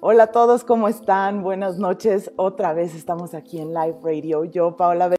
Hola 0.00 0.24
a 0.24 0.26
todos, 0.28 0.62
¿cómo 0.62 0.86
están? 0.86 1.42
Buenas 1.42 1.76
noches. 1.78 2.30
Otra 2.36 2.72
vez 2.72 2.94
estamos 2.94 3.34
aquí 3.34 3.58
en 3.58 3.74
Live 3.74 3.96
Radio. 4.00 4.44
Yo, 4.44 4.76
Paola 4.76 5.16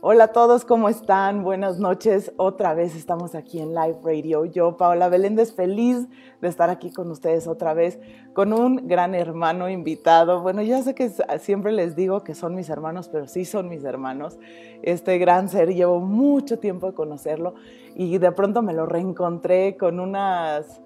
Hola 0.00 0.24
a 0.24 0.28
todos, 0.28 0.64
¿cómo 0.64 0.88
están? 0.88 1.42
Buenas 1.42 1.80
noches. 1.80 2.32
Otra 2.36 2.74
vez 2.74 2.94
estamos 2.94 3.34
aquí 3.34 3.58
en 3.58 3.74
Live 3.74 3.98
Radio. 4.04 4.44
Yo, 4.44 4.76
Paola 4.76 5.08
Beléndez, 5.08 5.52
feliz 5.52 6.06
de 6.40 6.46
estar 6.46 6.70
aquí 6.70 6.92
con 6.92 7.10
ustedes 7.10 7.48
otra 7.48 7.74
vez, 7.74 7.98
con 8.34 8.52
un 8.52 8.86
gran 8.86 9.16
hermano 9.16 9.68
invitado. 9.68 10.42
Bueno, 10.42 10.62
ya 10.62 10.80
sé 10.80 10.94
que 10.94 11.10
siempre 11.40 11.72
les 11.72 11.96
digo 11.96 12.22
que 12.22 12.36
son 12.36 12.54
mis 12.54 12.70
hermanos, 12.70 13.08
pero 13.08 13.26
sí 13.26 13.44
son 13.44 13.68
mis 13.68 13.82
hermanos. 13.82 14.38
Este 14.84 15.18
gran 15.18 15.48
ser, 15.48 15.74
llevo 15.74 15.98
mucho 15.98 16.60
tiempo 16.60 16.86
de 16.86 16.94
conocerlo 16.94 17.54
y 17.96 18.18
de 18.18 18.30
pronto 18.30 18.62
me 18.62 18.74
lo 18.74 18.86
reencontré 18.86 19.76
con 19.76 19.98
unas 19.98 20.80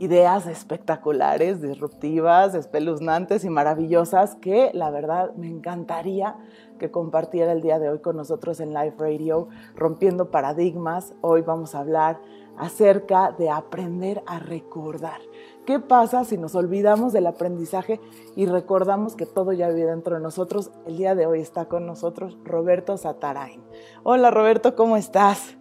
ideas 0.00 0.46
espectaculares, 0.46 1.60
disruptivas, 1.60 2.54
espeluznantes 2.54 3.44
y 3.44 3.50
maravillosas 3.50 4.34
que 4.36 4.70
la 4.72 4.90
verdad 4.90 5.34
me 5.36 5.46
encantaría 5.46 6.36
que 6.78 6.90
compartiera 6.90 7.52
el 7.52 7.60
día 7.60 7.78
de 7.78 7.90
hoy 7.90 7.98
con 7.98 8.16
nosotros 8.16 8.60
en 8.60 8.70
Live 8.70 8.94
Radio, 8.98 9.48
rompiendo 9.76 10.30
paradigmas. 10.30 11.12
Hoy 11.20 11.42
vamos 11.42 11.74
a 11.74 11.80
hablar 11.80 12.18
acerca 12.56 13.32
de 13.38 13.50
aprender 13.50 14.22
a 14.26 14.38
recordar. 14.38 15.20
¿Qué 15.66 15.80
pasa 15.80 16.24
si 16.24 16.38
nos 16.38 16.54
olvidamos 16.54 17.12
del 17.12 17.26
aprendizaje 17.26 18.00
y 18.36 18.46
recordamos 18.46 19.16
que 19.16 19.26
todo 19.26 19.52
ya 19.52 19.68
vive 19.68 19.90
dentro 19.90 20.16
de 20.16 20.22
nosotros? 20.22 20.70
El 20.86 20.96
día 20.96 21.14
de 21.14 21.26
hoy 21.26 21.40
está 21.40 21.66
con 21.66 21.84
nosotros 21.84 22.38
Roberto 22.42 22.96
Satarain. 22.96 23.60
Hola 24.02 24.30
Roberto, 24.30 24.74
¿cómo 24.74 24.96
estás? 24.96 25.58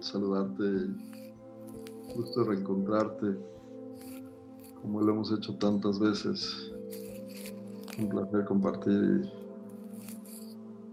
Saludarte 0.00 0.62
gusto 2.16 2.44
reencontrarte, 2.44 3.36
como 4.80 5.00
lo 5.00 5.12
hemos 5.12 5.32
hecho 5.32 5.56
tantas 5.56 5.98
veces. 5.98 6.72
Un 7.98 8.08
placer 8.08 8.44
compartir. 8.44 9.30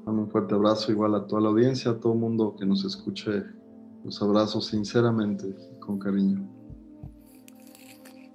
un 0.05 0.29
fuerte 0.29 0.55
abrazo 0.55 0.91
igual 0.91 1.15
a 1.15 1.25
toda 1.25 1.41
la 1.41 1.49
audiencia, 1.49 1.91
a 1.91 1.99
todo 1.99 2.13
el 2.13 2.19
mundo 2.19 2.55
que 2.57 2.65
nos 2.65 2.85
escuche. 2.85 3.43
Los 4.03 4.21
abrazo 4.21 4.61
sinceramente, 4.61 5.55
con 5.79 5.97
cariño. 5.97 6.45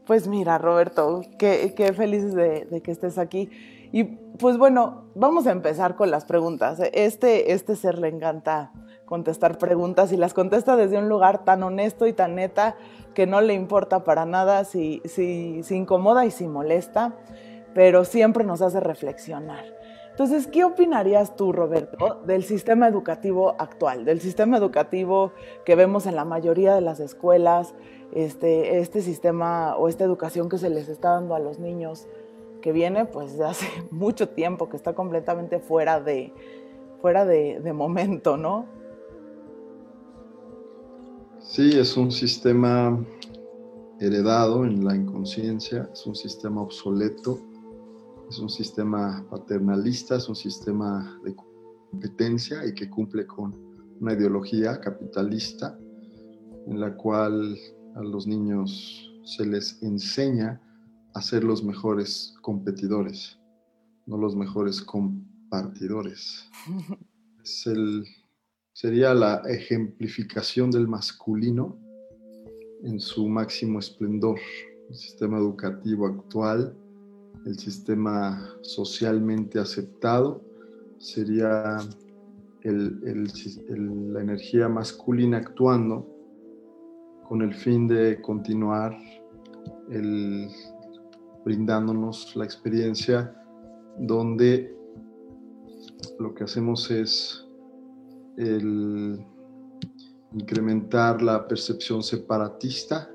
Pues 0.06 0.26
mira, 0.26 0.56
Roberto, 0.56 1.20
qué, 1.38 1.74
qué 1.76 1.92
felices 1.92 2.34
de, 2.34 2.66
de, 2.70 2.80
que 2.80 2.90
estés 2.90 3.18
aquí. 3.18 3.50
Y 3.92 4.04
pues 4.04 4.56
bueno, 4.56 5.04
vamos 5.14 5.46
a 5.46 5.52
empezar 5.52 5.96
con 5.96 6.10
las 6.10 6.24
preguntas. 6.24 6.80
Este, 6.94 7.52
este 7.52 7.76
ser 7.76 7.98
le 7.98 8.08
encanta 8.08 8.72
contestar 9.08 9.56
preguntas 9.56 10.12
y 10.12 10.16
las 10.16 10.34
contesta 10.34 10.76
desde 10.76 10.98
un 10.98 11.08
lugar 11.08 11.44
tan 11.44 11.62
honesto 11.62 12.06
y 12.06 12.12
tan 12.12 12.34
neta 12.34 12.76
que 13.14 13.26
no 13.26 13.40
le 13.40 13.54
importa 13.54 14.04
para 14.04 14.26
nada 14.26 14.64
si, 14.64 15.00
si, 15.06 15.62
si 15.62 15.76
incomoda 15.76 16.26
y 16.26 16.30
si 16.30 16.46
molesta, 16.46 17.14
pero 17.74 18.04
siempre 18.04 18.44
nos 18.44 18.60
hace 18.60 18.80
reflexionar. 18.80 19.64
Entonces, 20.10 20.46
¿qué 20.46 20.64
opinarías 20.64 21.36
tú, 21.36 21.52
Roberto, 21.52 22.20
del 22.26 22.42
sistema 22.42 22.88
educativo 22.88 23.54
actual, 23.58 24.04
del 24.04 24.20
sistema 24.20 24.56
educativo 24.56 25.32
que 25.64 25.74
vemos 25.74 26.06
en 26.06 26.16
la 26.16 26.24
mayoría 26.24 26.74
de 26.74 26.80
las 26.80 27.00
escuelas, 27.00 27.74
este, 28.12 28.80
este 28.80 29.00
sistema 29.00 29.76
o 29.76 29.88
esta 29.88 30.04
educación 30.04 30.48
que 30.48 30.58
se 30.58 30.70
les 30.70 30.88
está 30.88 31.10
dando 31.10 31.34
a 31.34 31.38
los 31.38 31.60
niños, 31.60 32.08
que 32.60 32.72
viene 32.72 33.04
pues 33.04 33.38
de 33.38 33.46
hace 33.46 33.66
mucho 33.90 34.28
tiempo, 34.28 34.68
que 34.68 34.76
está 34.76 34.92
completamente 34.94 35.60
fuera 35.60 36.00
de, 36.00 36.34
fuera 37.00 37.24
de, 37.24 37.60
de 37.60 37.72
momento, 37.72 38.36
¿no? 38.36 38.77
Sí, 41.50 41.70
es 41.72 41.96
un 41.96 42.12
sistema 42.12 43.02
heredado 44.00 44.66
en 44.66 44.84
la 44.84 44.94
inconsciencia, 44.94 45.88
es 45.94 46.04
un 46.04 46.14
sistema 46.14 46.60
obsoleto, 46.60 47.40
es 48.28 48.38
un 48.38 48.50
sistema 48.50 49.26
paternalista, 49.30 50.16
es 50.16 50.28
un 50.28 50.36
sistema 50.36 51.18
de 51.24 51.34
competencia 51.34 52.66
y 52.66 52.74
que 52.74 52.90
cumple 52.90 53.26
con 53.26 53.54
una 53.98 54.12
ideología 54.12 54.78
capitalista 54.78 55.78
en 56.66 56.80
la 56.80 56.94
cual 56.94 57.56
a 57.94 58.02
los 58.02 58.26
niños 58.26 59.10
se 59.24 59.46
les 59.46 59.82
enseña 59.82 60.60
a 61.14 61.22
ser 61.22 61.44
los 61.44 61.64
mejores 61.64 62.34
competidores, 62.42 63.38
no 64.04 64.18
los 64.18 64.36
mejores 64.36 64.82
compartidores. 64.82 66.46
Es 67.42 67.66
el 67.66 68.04
sería 68.80 69.12
la 69.12 69.42
ejemplificación 69.48 70.70
del 70.70 70.86
masculino 70.86 71.76
en 72.84 73.00
su 73.00 73.28
máximo 73.28 73.80
esplendor. 73.80 74.38
El 74.88 74.94
sistema 74.94 75.36
educativo 75.36 76.06
actual, 76.06 76.76
el 77.44 77.58
sistema 77.58 78.54
socialmente 78.60 79.58
aceptado, 79.58 80.40
sería 80.98 81.78
la 82.62 84.20
energía 84.20 84.68
masculina 84.68 85.38
actuando 85.38 86.06
con 87.28 87.42
el 87.42 87.54
fin 87.54 87.88
de 87.88 88.22
continuar 88.22 88.96
brindándonos 91.44 92.36
la 92.36 92.44
experiencia 92.44 93.34
donde 93.98 94.72
lo 96.20 96.32
que 96.32 96.44
hacemos 96.44 96.88
es 96.92 97.47
el 98.38 99.24
incrementar 100.32 101.20
la 101.22 101.46
percepción 101.46 102.02
separatista, 102.02 103.10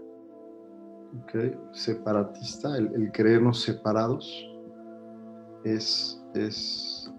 separatista, 1.72 2.78
el, 2.78 3.12
creernos 3.12 3.62
separados, 3.62 4.50
es, 5.64 6.22
es, 6.34 7.12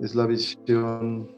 es 0.00 0.14
la 0.14 0.26
visión 0.26 1.28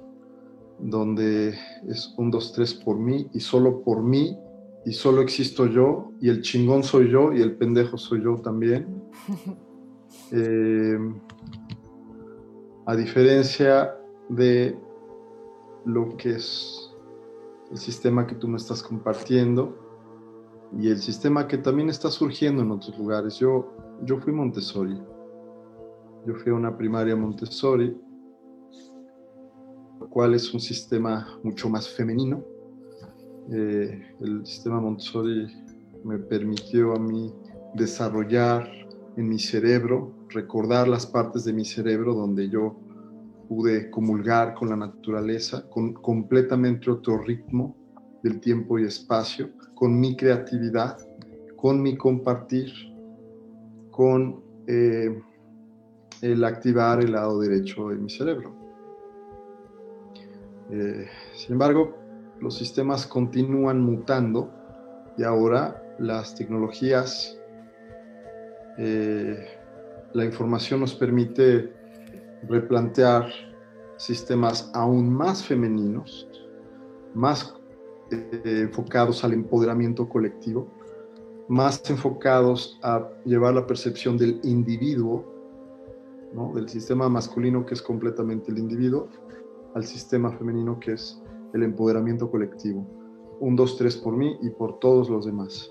donde 0.78 1.54
es 1.88 2.12
un, 2.18 2.30
dos, 2.30 2.52
tres 2.52 2.74
por 2.74 2.98
mí 2.98 3.28
y 3.32 3.40
solo 3.40 3.82
por 3.82 4.02
mí 4.02 4.36
y 4.84 4.92
solo 4.92 5.22
existo 5.22 5.66
yo 5.66 6.10
y 6.20 6.28
el 6.28 6.42
chingón 6.42 6.82
soy 6.82 7.10
yo 7.10 7.32
y 7.32 7.40
el 7.40 7.56
pendejo 7.56 7.96
soy 7.96 8.22
yo 8.22 8.36
también. 8.36 9.02
Eh, 10.30 10.98
a 12.86 12.96
diferencia 12.96 13.94
de 14.28 14.78
lo 15.84 16.16
que 16.16 16.36
es 16.36 16.90
el 17.70 17.78
sistema 17.78 18.26
que 18.26 18.34
tú 18.34 18.48
me 18.48 18.56
estás 18.56 18.82
compartiendo 18.82 19.78
y 20.78 20.88
el 20.88 20.98
sistema 20.98 21.46
que 21.46 21.58
también 21.58 21.88
está 21.88 22.10
surgiendo 22.10 22.62
en 22.62 22.70
otros 22.70 22.96
lugares. 22.98 23.38
Yo, 23.38 23.72
yo 24.04 24.18
fui 24.18 24.32
Montessori. 24.32 25.00
Yo 26.26 26.34
fui 26.34 26.52
a 26.52 26.54
una 26.54 26.76
primaria 26.76 27.16
Montessori, 27.16 27.96
lo 30.00 30.08
cual 30.08 30.34
es 30.34 30.52
un 30.54 30.60
sistema 30.60 31.38
mucho 31.42 31.68
más 31.68 31.88
femenino. 31.88 32.44
Eh, 33.50 34.16
el 34.20 34.46
sistema 34.46 34.80
Montessori 34.80 35.46
me 36.04 36.18
permitió 36.18 36.94
a 36.94 36.98
mí 36.98 37.32
desarrollar 37.74 38.68
en 39.16 39.28
mi 39.28 39.38
cerebro, 39.38 40.12
recordar 40.28 40.88
las 40.88 41.06
partes 41.06 41.44
de 41.44 41.52
mi 41.52 41.64
cerebro 41.64 42.14
donde 42.14 42.48
yo 42.48 42.76
pude 43.52 43.90
comulgar 43.90 44.54
con 44.54 44.70
la 44.70 44.76
naturaleza, 44.76 45.68
con 45.68 45.92
completamente 45.92 46.90
otro 46.90 47.18
ritmo 47.18 47.76
del 48.22 48.40
tiempo 48.40 48.78
y 48.78 48.84
espacio, 48.84 49.50
con 49.74 50.00
mi 50.00 50.16
creatividad, 50.16 50.96
con 51.54 51.82
mi 51.82 51.94
compartir, 51.98 52.72
con 53.90 54.42
eh, 54.66 55.20
el 56.22 56.44
activar 56.44 57.00
el 57.00 57.12
lado 57.12 57.40
derecho 57.40 57.90
de 57.90 57.96
mi 57.96 58.08
cerebro. 58.08 58.54
Eh, 60.70 61.06
sin 61.34 61.52
embargo, 61.52 61.94
los 62.40 62.56
sistemas 62.56 63.06
continúan 63.06 63.82
mutando 63.82 64.50
y 65.18 65.24
ahora 65.24 65.94
las 65.98 66.34
tecnologías, 66.34 67.38
eh, 68.78 69.46
la 70.14 70.24
información 70.24 70.80
nos 70.80 70.94
permite 70.94 71.81
replantear 72.48 73.26
sistemas 73.96 74.70
aún 74.74 75.12
más 75.12 75.44
femeninos, 75.44 76.28
más 77.14 77.54
eh, 78.10 78.40
enfocados 78.62 79.24
al 79.24 79.32
empoderamiento 79.32 80.08
colectivo, 80.08 80.68
más 81.48 81.88
enfocados 81.90 82.78
a 82.82 83.08
llevar 83.24 83.54
la 83.54 83.66
percepción 83.66 84.16
del 84.16 84.40
individuo, 84.42 85.24
del 86.54 86.68
sistema 86.68 87.08
masculino 87.08 87.64
que 87.66 87.74
es 87.74 87.82
completamente 87.82 88.50
el 88.50 88.58
individuo, 88.58 89.08
al 89.74 89.84
sistema 89.84 90.32
femenino 90.32 90.80
que 90.80 90.92
es 90.92 91.22
el 91.52 91.62
empoderamiento 91.62 92.30
colectivo. 92.30 92.86
Un, 93.40 93.56
dos, 93.56 93.76
tres 93.76 93.96
por 93.96 94.16
mí 94.16 94.36
y 94.40 94.50
por 94.50 94.78
todos 94.78 95.10
los 95.10 95.26
demás. 95.26 95.70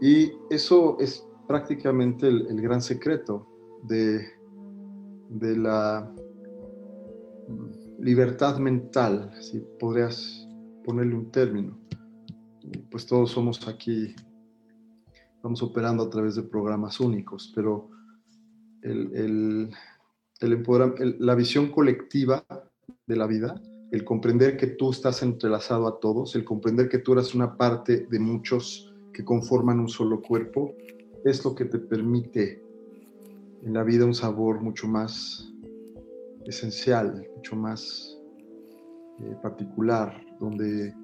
Y 0.00 0.32
eso 0.50 0.96
es 1.00 1.26
prácticamente 1.46 2.28
el 2.28 2.60
gran 2.60 2.80
secreto 2.80 3.46
de, 3.82 4.37
de 5.28 5.56
la 5.56 6.12
libertad 7.98 8.58
mental, 8.58 9.32
si 9.40 9.60
podrías 9.78 10.46
ponerle 10.84 11.14
un 11.14 11.30
término. 11.30 11.78
Pues 12.90 13.06
todos 13.06 13.30
somos 13.30 13.66
aquí 13.66 14.14
vamos 15.42 15.62
operando 15.62 16.04
a 16.04 16.10
través 16.10 16.34
de 16.34 16.42
programas 16.42 17.00
únicos, 17.00 17.52
pero 17.54 17.90
el, 18.82 19.70
el, 20.40 21.16
la 21.18 21.34
visión 21.34 21.70
colectiva 21.70 22.44
de 23.06 23.16
la 23.16 23.26
vida, 23.26 23.60
el 23.90 24.04
comprender 24.04 24.56
que 24.56 24.66
tú 24.66 24.90
estás 24.90 25.22
entrelazado 25.22 25.86
a 25.86 25.98
todos, 26.00 26.34
el 26.34 26.44
comprender 26.44 26.88
que 26.88 26.98
tú 26.98 27.12
eres 27.14 27.34
una 27.34 27.56
parte 27.56 28.06
de 28.10 28.18
muchos 28.18 28.92
que 29.12 29.24
conforman 29.24 29.80
un 29.80 29.88
solo 29.88 30.20
cuerpo, 30.20 30.74
es 31.24 31.44
lo 31.44 31.54
que 31.54 31.64
te 31.64 31.78
permite 31.78 32.62
en 33.64 33.74
la 33.74 33.82
vida 33.82 34.04
un 34.04 34.14
sabor 34.14 34.60
mucho 34.60 34.86
más 34.86 35.52
esencial, 36.46 37.26
mucho 37.36 37.56
más 37.56 38.18
eh, 39.20 39.36
particular, 39.42 40.14
donde 40.40 40.88
eh, 40.88 40.94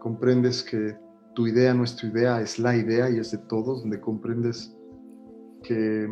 comprendes 0.00 0.62
que 0.62 0.96
tu 1.34 1.46
idea 1.46 1.74
no 1.74 1.84
idea, 1.84 2.40
es 2.40 2.58
la 2.58 2.76
idea 2.76 3.10
y 3.10 3.18
es 3.18 3.32
de 3.32 3.38
todos, 3.38 3.80
donde 3.82 4.00
comprendes 4.00 4.76
que, 5.62 6.08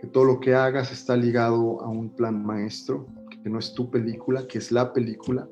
que 0.00 0.06
todo 0.08 0.24
lo 0.24 0.40
que 0.40 0.54
hagas 0.54 0.92
está 0.92 1.16
ligado 1.16 1.80
a 1.82 1.88
un 1.88 2.10
plan 2.10 2.44
maestro, 2.44 3.06
que 3.42 3.50
no 3.50 3.58
es 3.58 3.74
tu 3.74 3.90
película, 3.90 4.46
que 4.46 4.58
es 4.58 4.72
la 4.72 4.92
película. 4.92 5.48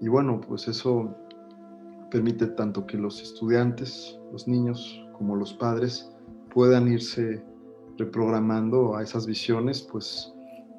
Y 0.00 0.08
bueno, 0.08 0.40
pues 0.40 0.68
eso 0.68 1.14
permite 2.10 2.46
tanto 2.48 2.86
que 2.86 2.96
los 2.96 3.22
estudiantes, 3.22 4.18
los 4.32 4.46
niños, 4.46 5.04
como 5.16 5.36
los 5.36 5.54
padres 5.54 6.10
puedan 6.52 6.88
irse 6.88 7.42
reprogramando 7.98 8.96
a 8.96 9.02
esas 9.02 9.26
visiones, 9.26 9.82
pues 9.82 10.32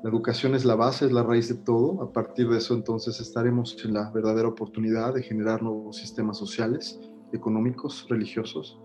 la 0.03 0.09
educación 0.09 0.55
es 0.55 0.65
la 0.65 0.75
base, 0.75 1.05
es 1.05 1.11
la 1.11 1.23
raíz 1.23 1.49
de 1.49 1.55
todo. 1.55 2.01
A 2.01 2.11
partir 2.11 2.49
de 2.49 2.57
eso 2.57 2.73
entonces 2.73 3.19
estaremos 3.19 3.77
en 3.83 3.93
la 3.93 4.09
verdadera 4.11 4.47
oportunidad 4.47 5.13
de 5.13 5.23
generar 5.23 5.61
nuevos 5.61 5.97
sistemas 5.97 6.37
sociales, 6.37 6.99
económicos, 7.33 8.07
religiosos, 8.09 8.79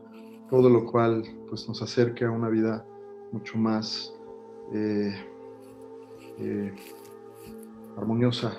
todo 0.51 0.69
lo 0.69 0.85
cual 0.85 1.23
pues 1.49 1.67
nos 1.69 1.81
acerca 1.81 2.27
a 2.27 2.31
una 2.31 2.49
vida 2.49 2.85
mucho 3.33 3.57
más 3.57 4.13
eh, 4.73 5.15
eh, 6.39 6.75
armoniosa, 7.97 8.53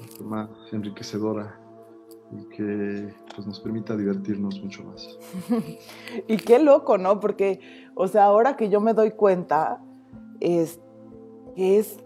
mucho 0.00 0.24
más 0.24 0.48
enriquecedora 0.72 1.61
y 2.32 2.44
que 2.46 3.14
pues, 3.34 3.46
nos 3.46 3.60
permita 3.60 3.96
divertirnos 3.96 4.62
mucho 4.62 4.84
más. 4.84 5.18
y 6.28 6.36
qué 6.38 6.58
loco, 6.58 6.98
¿no? 6.98 7.20
Porque, 7.20 7.60
o 7.94 8.08
sea, 8.08 8.24
ahora 8.24 8.56
que 8.56 8.68
yo 8.68 8.80
me 8.80 8.94
doy 8.94 9.12
cuenta, 9.12 9.82
es 10.40 10.80
que 11.54 11.78
es 11.78 11.98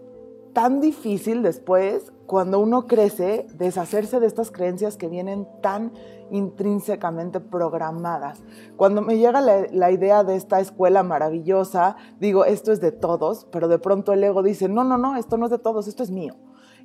tan 0.53 0.81
difícil 0.81 1.43
después, 1.43 2.11
cuando 2.25 2.59
uno 2.59 2.87
crece, 2.87 3.47
deshacerse 3.53 4.19
de 4.19 4.27
estas 4.27 4.51
creencias 4.51 4.97
que 4.97 5.07
vienen 5.07 5.47
tan 5.61 5.93
intrínsecamente 6.29 7.39
programadas. 7.39 8.43
Cuando 8.75 9.01
me 9.01 9.17
llega 9.17 9.39
la, 9.39 9.65
la, 9.71 9.91
idea 9.91 10.25
de 10.25 10.35
esta 10.35 10.59
escuela 10.59 11.03
maravillosa, 11.03 11.95
digo, 12.19 12.43
esto 12.43 12.73
es 12.73 12.81
de 12.81 12.91
todos, 12.91 13.47
pero 13.49 13.69
de 13.69 13.79
pronto 13.79 14.11
el 14.11 14.23
ego 14.25 14.43
dice, 14.43 14.67
no, 14.67 14.83
no, 14.83 14.97
no, 14.97 15.15
esto 15.15 15.37
no 15.37 15.45
es 15.45 15.51
de 15.51 15.59
todos, 15.59 15.87
esto 15.87 16.03
es 16.03 16.11
mío 16.11 16.35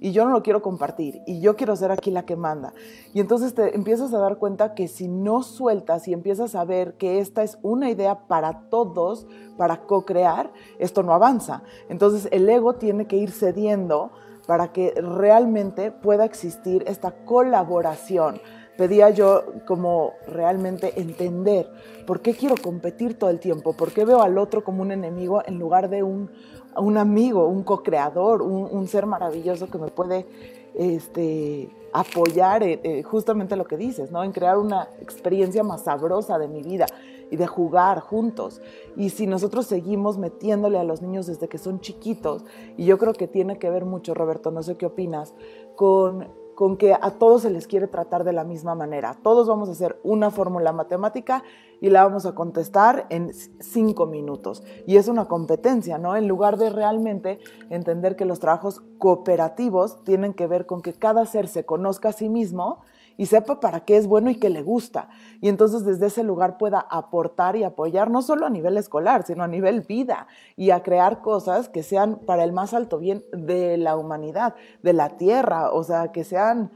y 0.03 0.11
yo 0.11 0.25
no 0.25 0.33
lo 0.33 0.43
quiero 0.43 0.63
compartir 0.63 1.23
y 1.27 1.41
yo 1.41 1.55
quiero 1.57 1.77
ser 1.77 1.93
aquí 1.93 2.11
la 2.11 2.25
que 2.25 2.35
manda. 2.35 2.75
Y 3.15 3.21
entonces 3.21 3.55
te 3.55 3.75
empiezas 3.77 4.13
a 4.13 4.19
dar 4.19 4.37
cuenta 4.37 4.75
que 4.75 4.89
si 4.89 5.07
no 5.07 5.45
sueltas 5.45 6.09
y 6.09 6.13
empiezas 6.13 6.57
a 6.57 6.65
ver 6.65 6.95
que 6.95 7.21
esta 7.21 7.45
es 7.45 7.57
una 7.63 7.89
idea 7.89 8.27
para 8.27 8.69
todos, 8.69 9.29
para 9.57 9.83
co-crear, 9.87 10.53
esto 10.81 11.05
no 11.05 11.15
avanza. 11.15 11.63
Entonces 11.89 12.29
el 12.33 12.49
ego 12.49 12.75
tiene 12.75 13.07
que 13.07 13.17
ir 13.17 13.31
cediendo 13.31 14.11
para 14.47 14.73
que 14.73 14.93
realmente 15.01 15.93
pueda 15.93 16.25
existir 16.25 16.83
esta 16.89 17.13
colaboración 17.25 18.41
pedía 18.77 19.11
yo 19.11 19.45
como 19.67 20.15
realmente 20.27 21.01
entender 21.01 21.71
por 22.07 22.21
qué 22.21 22.35
quiero 22.35 22.57
competir 22.61 23.19
todo 23.19 23.31
el 23.31 23.39
tiempo, 23.39 23.75
por 23.75 23.93
qué 23.93 24.05
veo 24.05 24.23
al 24.23 24.39
otro 24.39 24.65
como 24.65 24.83
un 24.83 24.93
enemigo 24.93 25.43
en 25.47 25.59
lugar 25.59 25.89
de 25.89 26.03
un, 26.03 26.31
un 26.77 26.97
amigo, 26.99 27.47
un 27.47 27.63
co-creador, 27.63 28.43
un, 28.43 28.87
ser 28.89 29.07
maravilloso 29.07 29.69
que 29.69 29.79
me 29.79 29.89
puede 29.89 30.27
este, 30.75 31.71
apoyar 31.93 32.63
justamente 33.05 33.57
lo 33.57 33.65
que 33.65 33.77
dices, 33.77 34.11
¿no? 34.11 34.25
En 34.25 34.33
crear 34.33 34.59
una 34.59 34.89
experiencia 35.01 35.63
más 35.63 35.83
sabrosa 35.85 36.39
de 36.39 36.49
mi 36.49 36.63
vida 36.63 36.87
y 37.33 37.37
de 37.37 37.47
jugar 37.47 38.01
juntos. 38.01 38.61
Y 38.95 39.09
si 39.09 39.27
nosotros 39.27 39.67
seguimos 39.67 40.19
metiéndole 40.19 40.79
a 40.79 40.85
los 40.85 41.01
niños 41.01 41.27
desde 41.27 41.49
que 41.49 41.57
son 41.57 41.81
chiquitos, 41.81 42.45
y 42.77 42.85
yo 42.85 42.99
creo 42.99 43.15
que 43.15 43.27
tiene 43.27 43.59
que 43.59 43.71
ver 43.71 43.87
mucho, 43.87 44.13
Roberto, 44.13 44.51
no 44.51 44.63
sé 44.63 44.77
qué 44.77 44.85
opinas, 44.85 45.35
con 45.75 46.29
con 46.55 46.77
que 46.77 46.95
a 46.95 47.11
todos 47.13 47.43
se 47.43 47.51
les 47.51 47.67
quiere 47.67 47.87
tratar 47.87 48.25
de 48.25 48.33
la 48.33 48.45
misma 48.45 48.75
manera. 48.75 49.17
Todos 49.23 49.49
vamos 49.49 49.69
a 49.69 49.73
hacer 49.73 49.99
una 50.03 50.31
fórmula 50.31 50.73
matemática 50.73 51.43
y 51.81 51.91
la 51.91 52.05
vamos 52.05 52.27
a 52.27 52.35
contestar 52.35 53.07
en 53.11 53.33
cinco 53.33 54.07
minutos. 54.07 54.63
Y 54.87 54.97
es 54.97 55.09
una 55.09 55.27
competencia, 55.27 55.99
¿no? 55.99 56.15
En 56.17 56.29
lugar 56.29 56.57
de 56.57 56.71
realmente 56.71 57.41
entender 57.71 58.17
que 58.17 58.25
los 58.25 58.39
trabajos 58.39 58.83
cooperativos 58.99 60.05
tienen 60.05 60.35
que 60.35 60.47
ver 60.47 60.67
con 60.67 60.83
que 60.83 60.93
cada 60.93 61.27
ser 61.27 61.49
se 61.49 61.65
conozca 61.65 62.11
a 62.11 62.13
sí 62.13 62.29
mismo 62.29 62.81
y 63.17 63.27
sepa 63.27 63.61
para 63.61 63.81
qué 63.85 63.97
es 63.97 64.07
bueno 64.07 64.31
y 64.31 64.37
qué 64.37 64.51
le 64.51 64.63
gusta. 64.63 65.09
Y 65.41 65.49
entonces 65.49 65.85
desde 65.85 66.07
ese 66.07 66.23
lugar 66.23 66.59
pueda 66.59 66.81
aportar 66.91 67.57
y 67.57 67.65
apoyar 67.65 68.11
no 68.11 68.23
solo 68.23 68.47
a 68.47 68.51
nivel 68.51 68.77
escolar, 68.77 69.25
sino 69.25 69.43
a 69.43 69.49
nivel 69.49 69.83
vida 69.83 70.27
y 70.57 70.71
a 70.71 70.83
crear 70.83 71.21
cosas 71.21 71.69
que 71.69 71.83
sean 71.83 72.21
para 72.27 72.45
el 72.45 72.53
más 72.53 72.75
alto 72.75 72.99
bien 72.99 73.25
de 73.33 73.77
la 73.77 73.97
humanidad, 73.97 74.55
de 74.83 74.93
la 74.93 75.11
tierra, 75.17 75.71
o 75.71 75.85
sea, 75.85 76.13
que 76.13 76.25
sean 76.25 76.71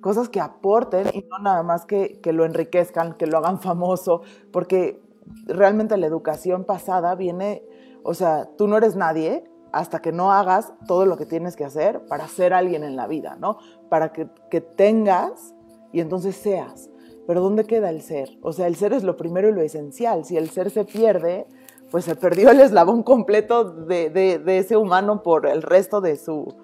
cosas 0.00 0.28
que 0.28 0.40
aporten 0.40 1.08
y 1.12 1.26
no 1.30 1.38
nada 1.38 1.62
más 1.62 1.84
que, 1.84 2.20
que 2.20 2.32
lo 2.32 2.44
enriquezcan, 2.44 3.14
que 3.14 3.26
lo 3.26 3.38
hagan 3.38 3.60
famoso, 3.60 4.22
porque 4.52 5.02
realmente 5.46 5.96
la 5.96 6.06
educación 6.06 6.64
pasada 6.64 7.14
viene, 7.14 7.62
o 8.02 8.14
sea, 8.14 8.48
tú 8.56 8.66
no 8.66 8.76
eres 8.76 8.96
nadie, 8.96 9.44
hasta 9.72 10.00
que 10.00 10.12
no 10.12 10.32
hagas 10.32 10.72
todo 10.86 11.06
lo 11.06 11.16
que 11.16 11.26
tienes 11.26 11.56
que 11.56 11.64
hacer 11.64 12.04
para 12.06 12.26
ser 12.28 12.52
alguien 12.52 12.82
en 12.82 12.96
la 12.96 13.06
vida, 13.06 13.36
¿no? 13.38 13.58
Para 13.88 14.12
que, 14.12 14.28
que 14.50 14.60
tengas 14.60 15.54
y 15.92 16.00
entonces 16.00 16.36
seas. 16.36 16.90
Pero 17.26 17.42
¿dónde 17.42 17.64
queda 17.64 17.90
el 17.90 18.02
ser? 18.02 18.28
O 18.42 18.52
sea, 18.52 18.66
el 18.66 18.76
ser 18.76 18.92
es 18.92 19.04
lo 19.04 19.16
primero 19.16 19.48
y 19.48 19.52
lo 19.52 19.60
esencial. 19.60 20.24
Si 20.24 20.36
el 20.36 20.50
ser 20.50 20.70
se 20.70 20.84
pierde, 20.84 21.46
pues 21.90 22.04
se 22.04 22.16
perdió 22.16 22.50
el 22.50 22.60
eslabón 22.60 23.02
completo 23.02 23.64
de, 23.64 24.42
ese 24.46 24.76
humano 24.76 25.22
por 25.22 25.46
el 25.46 25.62
resto 25.62 26.00
de 26.00 26.16
su, 26.16 26.56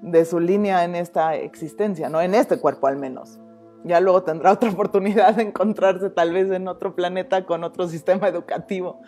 de 0.00 0.24
su 0.24 0.40
línea 0.40 0.84
en 0.84 0.94
esta 0.94 1.36
existencia, 1.36 2.08
¿no? 2.08 2.20
En 2.20 2.34
este 2.34 2.58
cuerpo 2.58 2.86
al 2.86 2.96
menos. 2.96 3.38
Ya 3.84 4.00
luego 4.00 4.22
tendrá 4.22 4.52
otra 4.52 4.70
oportunidad 4.70 5.34
de 5.34 5.42
encontrarse 5.42 6.08
tal 6.08 6.32
vez 6.32 6.50
en 6.50 6.68
otro 6.68 6.94
planeta 6.94 7.44
con 7.44 7.64
otro 7.64 7.86
sistema 7.86 8.28
educativo. 8.28 9.00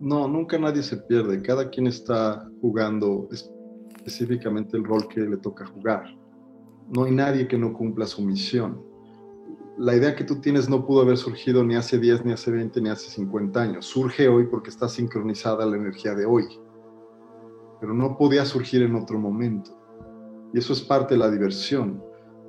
No, 0.00 0.26
nunca 0.26 0.58
nadie 0.58 0.82
se 0.82 0.96
pierde. 0.96 1.40
Cada 1.42 1.70
quien 1.70 1.86
está 1.86 2.48
jugando 2.60 3.28
específicamente 3.30 4.76
el 4.76 4.82
rol 4.82 5.06
que 5.06 5.20
le 5.20 5.36
toca 5.36 5.64
jugar 5.66 6.21
no 6.90 7.04
hay 7.04 7.12
nadie 7.12 7.48
que 7.48 7.58
no 7.58 7.72
cumpla 7.72 8.06
su 8.06 8.22
misión. 8.22 8.82
La 9.78 9.96
idea 9.96 10.14
que 10.14 10.24
tú 10.24 10.40
tienes 10.40 10.68
no 10.68 10.86
pudo 10.86 11.02
haber 11.02 11.16
surgido 11.16 11.64
ni 11.64 11.74
hace 11.74 11.98
10, 11.98 12.24
ni 12.24 12.32
hace 12.32 12.50
20, 12.50 12.80
ni 12.82 12.90
hace 12.90 13.10
50 13.10 13.60
años. 13.60 13.86
Surge 13.86 14.28
hoy 14.28 14.46
porque 14.46 14.70
está 14.70 14.88
sincronizada 14.88 15.64
la 15.64 15.76
energía 15.76 16.14
de 16.14 16.26
hoy. 16.26 16.44
Pero 17.80 17.94
no 17.94 18.16
podía 18.16 18.44
surgir 18.44 18.82
en 18.82 18.94
otro 18.94 19.18
momento. 19.18 19.76
Y 20.52 20.58
eso 20.58 20.72
es 20.74 20.82
parte 20.82 21.14
de 21.14 21.18
la 21.18 21.30
diversión. 21.30 22.02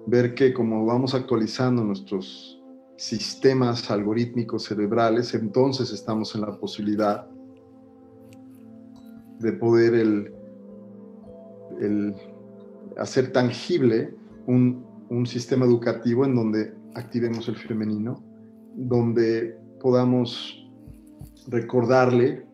Ver 0.05 0.35
que 0.35 0.53
como 0.53 0.85
vamos 0.85 1.13
actualizando 1.13 1.83
nuestros 1.83 2.61
sistemas 2.97 3.89
algorítmicos 3.89 4.63
cerebrales, 4.63 5.33
entonces 5.33 5.91
estamos 5.91 6.35
en 6.35 6.41
la 6.41 6.57
posibilidad 6.57 7.27
de 9.39 9.53
poder 9.53 9.93
el, 9.95 10.33
el 11.79 12.15
hacer 12.97 13.31
tangible 13.31 14.15
un, 14.47 14.91
sistema 15.25 15.65
educativo 15.65 16.25
en 16.25 16.35
donde 16.35 16.73
activemos 16.95 17.47
el 17.47 17.55
femenino, 17.55 18.23
donde 18.75 19.55
podamos 19.79 20.67
recordarle, 21.47 22.45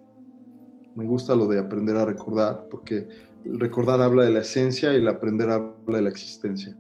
me 0.96 1.06
gusta 1.06 1.36
lo 1.36 1.48
de 1.48 1.58
aprender 1.58 1.96
a 1.96 2.06
recordar, 2.06 2.68
porque 2.70 3.08
el 3.46 3.60
recordar 3.60 4.02
habla 4.02 4.26
de 4.26 4.32
la 4.32 4.40
esencia 4.40 4.92
y 4.94 4.98
el 4.98 5.08
aprender 5.08 5.50
habla 5.50 5.98
de 5.98 6.02
la 6.02 6.10
existencia. 6.10 6.78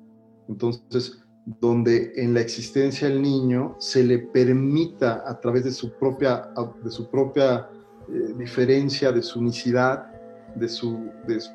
Entonces, 0.49 1.23
donde 1.61 2.11
en 2.15 2.33
la 2.33 2.41
existencia 2.41 3.07
del 3.07 3.21
niño 3.21 3.75
se 3.79 4.03
le 4.03 4.19
permita 4.19 5.23
a 5.25 5.39
través 5.39 5.63
de 5.63 5.71
su 5.71 5.93
propia, 5.93 6.49
de 6.83 6.91
su 6.91 7.09
propia 7.09 7.69
eh, 8.09 8.33
diferencia, 8.37 9.11
de 9.11 9.21
su 9.21 9.39
unicidad, 9.39 10.11
de 10.55 10.67
su, 10.67 11.09
de 11.27 11.39
su 11.39 11.51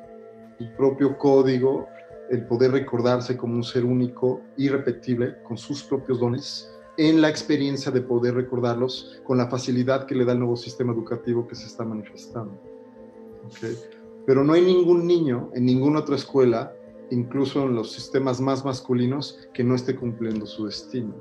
propio 0.77 1.17
código, 1.17 1.87
el 2.29 2.45
poder 2.47 2.71
recordarse 2.71 3.37
como 3.37 3.55
un 3.55 3.63
ser 3.63 3.85
único, 3.85 4.41
irrepetible, 4.57 5.41
con 5.43 5.57
sus 5.57 5.83
propios 5.83 6.19
dones, 6.19 6.71
en 6.97 7.21
la 7.21 7.29
experiencia 7.29 7.91
de 7.91 8.01
poder 8.01 8.35
recordarlos 8.35 9.21
con 9.23 9.37
la 9.37 9.47
facilidad 9.47 10.05
que 10.05 10.15
le 10.15 10.25
da 10.25 10.31
el 10.33 10.39
nuevo 10.39 10.55
sistema 10.55 10.93
educativo 10.93 11.45
que 11.47 11.55
se 11.55 11.67
está 11.67 11.83
manifestando. 11.83 12.59
Pero 14.25 14.43
no 14.43 14.53
hay 14.53 14.61
ningún 14.61 15.05
niño 15.05 15.49
en 15.53 15.65
ninguna 15.65 15.99
otra 15.99 16.15
escuela, 16.15 16.73
incluso 17.11 17.63
en 17.63 17.75
los 17.75 17.91
sistemas 17.91 18.39
más 18.41 18.65
masculinos, 18.65 19.47
que 19.53 19.63
no 19.63 19.75
esté 19.75 19.95
cumpliendo 19.95 20.45
su 20.45 20.65
destino. 20.65 21.13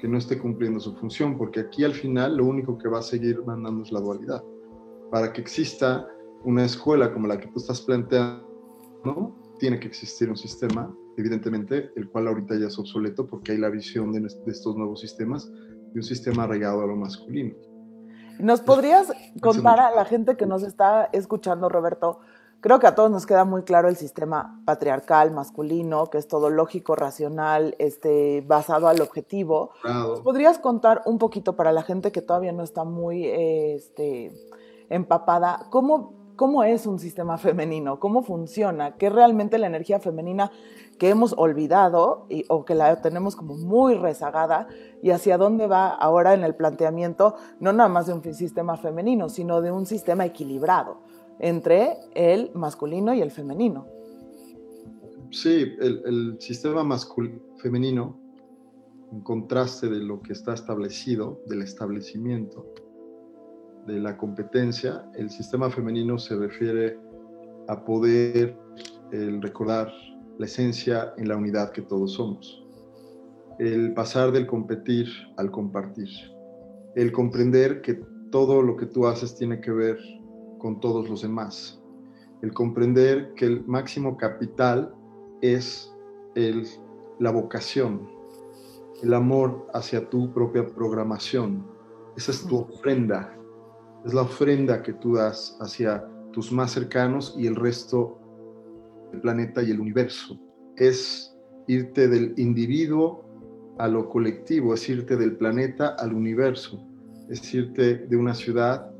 que 0.00 0.08
no 0.08 0.16
esté 0.16 0.38
cumpliendo 0.38 0.80
su 0.80 0.96
función, 0.96 1.36
porque 1.36 1.60
aquí 1.60 1.84
al 1.84 1.92
final 1.92 2.38
lo 2.38 2.46
único 2.46 2.78
que 2.78 2.88
va 2.88 3.00
a 3.00 3.02
seguir 3.02 3.44
mandando 3.44 3.82
es 3.82 3.92
la 3.92 4.00
dualidad. 4.00 4.42
Para 5.10 5.32
que 5.32 5.42
exista 5.42 6.08
una 6.42 6.64
escuela 6.64 7.12
como 7.12 7.26
la 7.26 7.38
que 7.38 7.48
tú 7.48 7.58
estás 7.58 7.82
planteando, 7.82 9.36
tiene 9.60 9.78
que 9.78 9.86
existir 9.86 10.28
un 10.28 10.36
sistema, 10.36 10.92
evidentemente, 11.16 11.92
el 11.94 12.08
cual 12.08 12.26
ahorita 12.28 12.56
ya 12.58 12.66
es 12.66 12.78
obsoleto 12.78 13.26
porque 13.26 13.52
hay 13.52 13.58
la 13.58 13.68
visión 13.68 14.10
de, 14.10 14.26
estos 14.46 14.74
nuevos 14.74 15.00
sistemas 15.00 15.48
de 15.48 16.00
un 16.00 16.02
sistema 16.02 16.44
arraigado 16.44 16.82
a 16.82 16.86
lo 16.86 16.96
masculino. 16.96 17.54
¿Nos 18.38 18.62
podrías 18.62 19.12
contar 19.42 19.78
a 19.78 19.94
la 19.94 20.06
gente 20.06 20.36
que 20.36 20.46
nos 20.46 20.62
está 20.62 21.10
escuchando, 21.12 21.68
Roberto, 21.68 22.20
Creo 22.62 22.78
que 22.78 22.86
a 22.86 22.94
todos 22.94 23.10
nos 23.10 23.24
queda 23.24 23.46
muy 23.46 23.62
claro 23.62 23.88
el 23.88 23.96
sistema 23.96 24.60
patriarcal 24.66 25.30
masculino, 25.30 26.10
que 26.10 26.18
es 26.18 26.28
todo 26.28 26.50
lógico, 26.50 26.94
racional, 26.94 27.74
este, 27.78 28.44
basado 28.46 28.86
al 28.88 29.00
objetivo. 29.00 29.70
¿Podrías 30.22 30.58
contar 30.58 31.00
un 31.06 31.16
poquito 31.16 31.56
para 31.56 31.72
la 31.72 31.82
gente 31.82 32.12
que 32.12 32.20
todavía 32.20 32.52
no 32.52 32.62
está 32.62 32.84
muy 32.84 33.24
este, 33.26 34.30
empapada, 34.90 35.68
cómo, 35.70 36.19
cómo 36.40 36.64
es 36.64 36.86
un 36.86 36.98
sistema 36.98 37.36
femenino, 37.36 38.00
cómo 38.00 38.22
funciona, 38.22 38.96
qué 38.96 39.10
realmente 39.10 39.58
la 39.58 39.66
energía 39.66 40.00
femenina 40.00 40.50
que 40.98 41.10
hemos 41.10 41.34
olvidado 41.36 42.26
o 42.48 42.64
que 42.64 42.74
la 42.74 43.02
tenemos 43.02 43.36
como 43.36 43.58
muy 43.58 43.92
rezagada 43.92 44.66
y 45.02 45.10
hacia 45.10 45.36
dónde 45.36 45.66
va 45.66 45.90
ahora 45.90 46.32
en 46.32 46.42
el 46.42 46.54
planteamiento, 46.54 47.34
no 47.58 47.74
nada 47.74 47.90
más 47.90 48.06
de 48.06 48.14
un 48.14 48.22
sistema 48.32 48.78
femenino, 48.78 49.28
sino 49.28 49.60
de 49.60 49.70
un 49.70 49.84
sistema 49.84 50.24
equilibrado? 50.24 51.02
entre 51.42 51.96
el 52.14 52.50
masculino 52.54 53.14
y 53.14 53.20
el 53.22 53.30
femenino. 53.30 53.86
Sí, 55.30 55.72
el, 55.80 56.36
sistema 56.38 56.84
masculino-femenino, 56.84 58.14
en 59.12 59.20
contraste 59.20 59.88
de 59.88 60.00
lo 60.00 60.20
que 60.20 60.34
está 60.34 60.52
establecido, 60.52 61.40
del 61.46 61.62
establecimiento, 61.62 62.66
de 63.90 64.00
la 64.00 64.16
competencia, 64.16 65.04
el 65.14 65.30
sistema 65.30 65.70
femenino 65.70 66.18
se 66.18 66.36
refiere 66.36 66.98
a 67.68 67.84
poder 67.84 68.56
el 69.12 69.42
recordar 69.42 69.92
la 70.38 70.46
esencia 70.46 71.12
en 71.16 71.28
la 71.28 71.36
unidad 71.36 71.72
que 71.72 71.82
todos 71.82 72.12
somos. 72.12 72.64
El 73.58 73.92
pasar 73.92 74.32
del 74.32 74.46
competir 74.46 75.08
al 75.36 75.50
compartir. 75.50 76.08
El 76.94 77.12
comprender 77.12 77.82
que 77.82 78.00
todo 78.30 78.62
lo 78.62 78.76
que 78.76 78.86
tú 78.86 79.06
haces 79.06 79.36
tiene 79.36 79.60
que 79.60 79.70
ver 79.70 79.98
con 80.58 80.80
todos 80.80 81.08
los 81.08 81.22
demás. 81.22 81.82
El 82.42 82.54
comprender 82.54 83.34
que 83.34 83.46
el 83.46 83.66
máximo 83.66 84.16
capital 84.16 84.94
es 85.42 85.92
el, 86.34 86.66
la 87.18 87.30
vocación, 87.30 88.08
el 89.02 89.12
amor 89.14 89.66
hacia 89.74 90.08
tu 90.08 90.32
propia 90.32 90.66
programación. 90.66 91.66
Esa 92.16 92.32
es 92.32 92.46
tu 92.46 92.58
ofrenda. 92.58 93.36
Es 94.04 94.14
la 94.14 94.22
ofrenda 94.22 94.82
que 94.82 94.94
tú 94.94 95.14
das 95.14 95.56
hacia 95.60 96.04
tus 96.32 96.52
más 96.52 96.72
cercanos 96.72 97.34
y 97.36 97.46
el 97.46 97.56
resto 97.56 98.18
del 99.12 99.20
planeta 99.20 99.62
y 99.62 99.70
el 99.70 99.80
universo. 99.80 100.38
Es 100.76 101.36
irte 101.66 102.08
del 102.08 102.34
individuo 102.36 103.24
a 103.78 103.88
lo 103.88 104.08
colectivo, 104.08 104.74
es 104.74 104.88
irte 104.88 105.16
del 105.16 105.36
planeta 105.36 105.88
al 105.98 106.14
universo, 106.14 106.86
es 107.28 107.52
irte 107.54 108.06
de 108.06 108.16
una 108.16 108.34
ciudad 108.34 108.90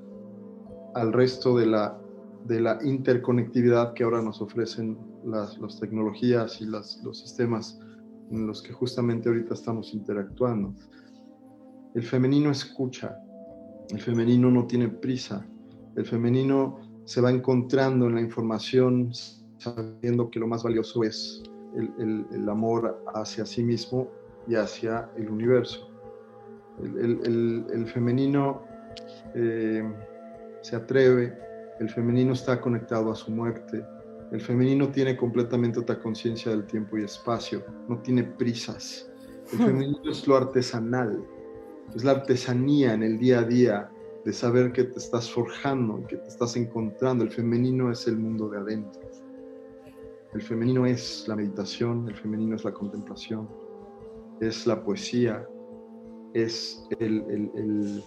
al 0.94 1.12
resto 1.12 1.56
de 1.56 1.66
la, 1.66 1.98
de 2.46 2.60
la 2.60 2.78
interconectividad 2.82 3.94
que 3.94 4.04
ahora 4.04 4.22
nos 4.22 4.40
ofrecen 4.40 4.98
las, 5.24 5.58
tecnologías 5.80 6.60
y 6.60 6.66
las, 6.66 7.00
los 7.02 7.20
sistemas 7.20 7.78
en 8.30 8.46
los 8.46 8.62
que 8.62 8.72
justamente 8.72 9.28
ahorita 9.28 9.54
estamos 9.54 9.92
interactuando. 9.92 10.74
El 11.94 12.02
femenino 12.02 12.50
escucha, 12.50 13.16
el 13.92 14.00
femenino 14.00 14.50
no 14.50 14.66
tiene 14.66 14.88
prisa, 14.88 15.46
el 15.96 16.06
femenino 16.06 16.78
se 17.04 17.20
va 17.20 17.30
encontrando 17.30 18.06
en 18.06 18.14
la 18.14 18.20
información 18.20 19.10
sabiendo 19.58 20.30
que 20.30 20.38
lo 20.38 20.46
más 20.46 20.62
valioso 20.62 21.02
es 21.04 21.42
el, 21.76 22.26
el, 22.30 22.48
amor 22.48 23.04
hacia 23.14 23.44
sí 23.44 23.62
mismo 23.62 24.08
y 24.48 24.54
hacia 24.54 25.10
el 25.16 25.28
universo. 25.28 25.88
El, 26.82 27.66
el 27.72 27.86
femenino 27.86 28.62
eh, 29.34 29.82
se 30.62 30.76
atreve, 30.76 31.36
el 31.78 31.88
femenino 31.88 32.32
está 32.32 32.60
conectado 32.60 33.10
a 33.10 33.14
su 33.14 33.30
muerte, 33.30 33.84
el 34.32 34.40
femenino 34.40 34.88
tiene 34.88 35.16
completamente 35.16 35.80
otra 35.80 36.00
conciencia 36.00 36.52
del 36.52 36.66
tiempo 36.66 36.98
y 36.98 37.04
espacio, 37.04 37.64
no 37.88 37.98
tiene 37.98 38.22
prisas. 38.24 39.10
El 39.52 39.58
femenino 39.58 39.98
es 40.08 40.26
lo 40.28 40.36
artesanal, 40.36 41.24
es 41.94 42.04
la 42.04 42.12
artesanía 42.12 42.94
en 42.94 43.02
el 43.02 43.18
día 43.18 43.40
a 43.40 43.44
día 43.44 43.90
de 44.24 44.32
saber 44.32 44.72
que 44.72 44.84
te 44.84 44.98
estás 44.98 45.30
forjando, 45.30 46.04
que 46.06 46.16
te 46.16 46.28
estás 46.28 46.56
encontrando. 46.56 47.24
El 47.24 47.30
femenino 47.30 47.90
es 47.90 48.06
el 48.06 48.18
mundo 48.18 48.48
de 48.48 48.58
adentro. 48.58 49.00
El 50.32 50.42
femenino 50.42 50.86
es 50.86 51.24
la 51.26 51.34
meditación, 51.34 52.08
el 52.08 52.14
femenino 52.14 52.54
es 52.54 52.64
la 52.64 52.72
contemplación, 52.72 53.48
es 54.40 54.66
la 54.66 54.82
poesía, 54.84 55.44
es 56.34 56.86
el, 57.00 57.24
el, 57.28 58.04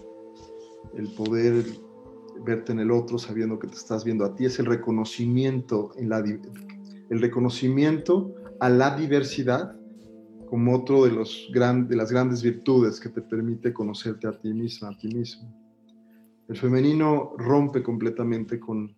el 0.96 1.14
poder 1.16 1.66
verte 2.46 2.72
en 2.72 2.80
el 2.80 2.92
otro 2.92 3.18
sabiendo 3.18 3.60
que 3.60 3.68
te 3.68 3.76
estás 3.76 4.04
viendo 4.04 4.26
a 4.26 4.36
ti, 4.36 4.46
es 4.46 4.60
el 4.60 4.66
reconocimiento, 4.66 5.92
en 5.98 6.10
la, 6.10 6.20
el 6.20 7.22
reconocimiento 7.22 8.34
a 8.60 8.70
la 8.70 8.96
diversidad 8.96 9.76
como 10.50 10.76
otro 10.76 11.06
de, 11.06 11.12
los 11.12 11.50
de 11.52 11.96
las 11.96 12.12
grandes 12.12 12.44
virtudes 12.44 13.00
que 13.00 13.10
te 13.10 13.22
permite 13.22 13.74
conocerte 13.74 14.28
a 14.28 14.32
ti 14.32 14.54
misma, 14.54 14.90
a 14.90 14.98
ti 14.98 15.08
mismo. 15.08 15.52
El 16.48 16.58
femenino 16.58 17.34
rompe 17.38 17.82
completamente 17.82 18.60
con 18.60 18.96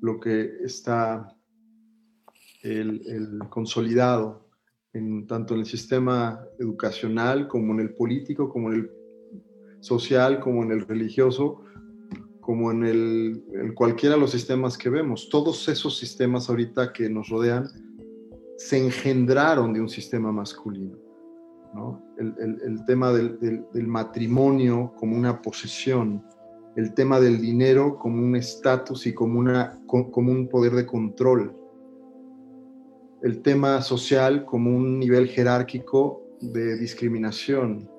lo 0.00 0.18
que 0.18 0.58
está 0.64 1.28
el, 2.62 3.02
el 3.06 3.38
consolidado 3.48 4.48
en, 4.92 5.26
tanto 5.26 5.54
en 5.54 5.60
el 5.60 5.66
sistema 5.66 6.40
educacional 6.58 7.48
como 7.48 7.74
en 7.74 7.80
el 7.80 7.94
político, 7.94 8.48
como 8.48 8.72
en 8.72 8.80
el 8.80 8.90
social, 9.80 10.40
como 10.40 10.62
en 10.62 10.72
el 10.72 10.86
religioso, 10.86 11.62
como 12.40 12.70
en, 12.70 12.84
el, 12.84 13.74
cualquiera 13.74 14.14
de 14.14 14.20
los 14.20 14.30
sistemas 14.30 14.78
que 14.78 14.88
vemos. 14.88 15.28
Todos 15.28 15.68
esos 15.68 15.98
sistemas 15.98 16.48
ahorita 16.48 16.92
que 16.92 17.08
nos 17.08 17.28
rodean 17.28 17.68
se 18.56 18.78
engendraron 18.78 19.72
de 19.72 19.80
un 19.80 19.88
sistema 19.88 20.32
masculino. 20.32 20.96
El, 22.16 22.84
tema 22.86 23.12
del, 23.12 23.86
matrimonio 23.86 24.94
como 24.96 25.14
una 25.14 25.42
posesión, 25.42 26.24
el 26.74 26.94
tema 26.94 27.20
del 27.20 27.38
dinero 27.38 27.98
como 27.98 28.16
un 28.16 28.34
estatus 28.34 29.06
y 29.06 29.12
como, 29.12 29.40
un 29.40 30.48
poder 30.48 30.72
de 30.72 30.86
control, 30.86 31.54
el 33.22 33.42
tema 33.42 33.82
social 33.82 34.46
como 34.46 34.74
un 34.74 34.98
nivel 34.98 35.28
jerárquico 35.28 36.22
de 36.40 36.78
discriminación, 36.78 37.90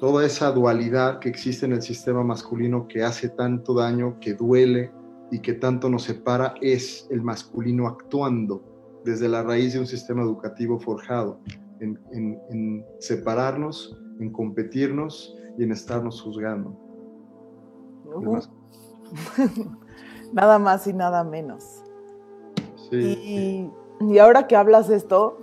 toda 0.00 0.26
esa 0.26 0.50
dualidad 0.50 1.20
que 1.20 1.28
existe 1.28 1.66
en 1.66 1.72
el 1.72 1.82
sistema 1.82 2.24
masculino 2.24 2.88
que 2.88 3.04
hace 3.04 3.28
tanto 3.28 3.74
daño, 3.74 4.18
que 4.18 4.34
duele 4.34 4.90
y 5.30 5.38
que 5.38 5.52
tanto 5.52 5.88
nos 5.88 6.02
separa, 6.02 6.54
es 6.60 7.06
el 7.10 7.22
masculino 7.22 7.86
actuando 7.86 8.73
desde 9.04 9.28
la 9.28 9.42
raíz 9.42 9.74
de 9.74 9.80
un 9.80 9.86
sistema 9.86 10.22
educativo 10.22 10.78
forjado 10.78 11.40
en, 11.80 12.84
separarnos, 12.98 13.96
en 14.18 14.32
competirnos 14.32 15.36
y 15.58 15.64
en 15.64 15.72
estarnos 15.72 16.22
juzgando. 16.22 16.74
nada 20.32 20.58
más 20.58 20.86
y 20.86 20.92
nada 20.92 21.24
menos. 21.24 21.82
y, 22.90 23.70
y 24.00 24.18
ahora 24.18 24.46
que 24.46 24.56
hablas 24.56 24.88
de 24.88 24.96
esto, 24.96 25.38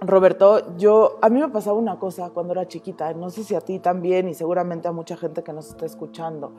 Roberto, 0.00 0.76
yo 0.76 1.18
a 1.20 1.28
mí 1.28 1.40
me 1.40 1.48
pasaba 1.48 1.78
una 1.78 1.98
cosa 1.98 2.30
cuando 2.30 2.52
era 2.52 2.66
chiquita, 2.66 3.12
no 3.12 3.30
sé 3.30 3.44
si 3.44 3.54
a 3.54 3.60
ti 3.60 3.78
también 3.78 4.28
y 4.28 4.34
seguramente 4.34 4.88
a 4.88 4.92
mucha 4.92 5.16
gente 5.16 5.42
que 5.42 5.52
nos 5.52 5.68
está 5.68 5.86
escuchando. 5.86 6.54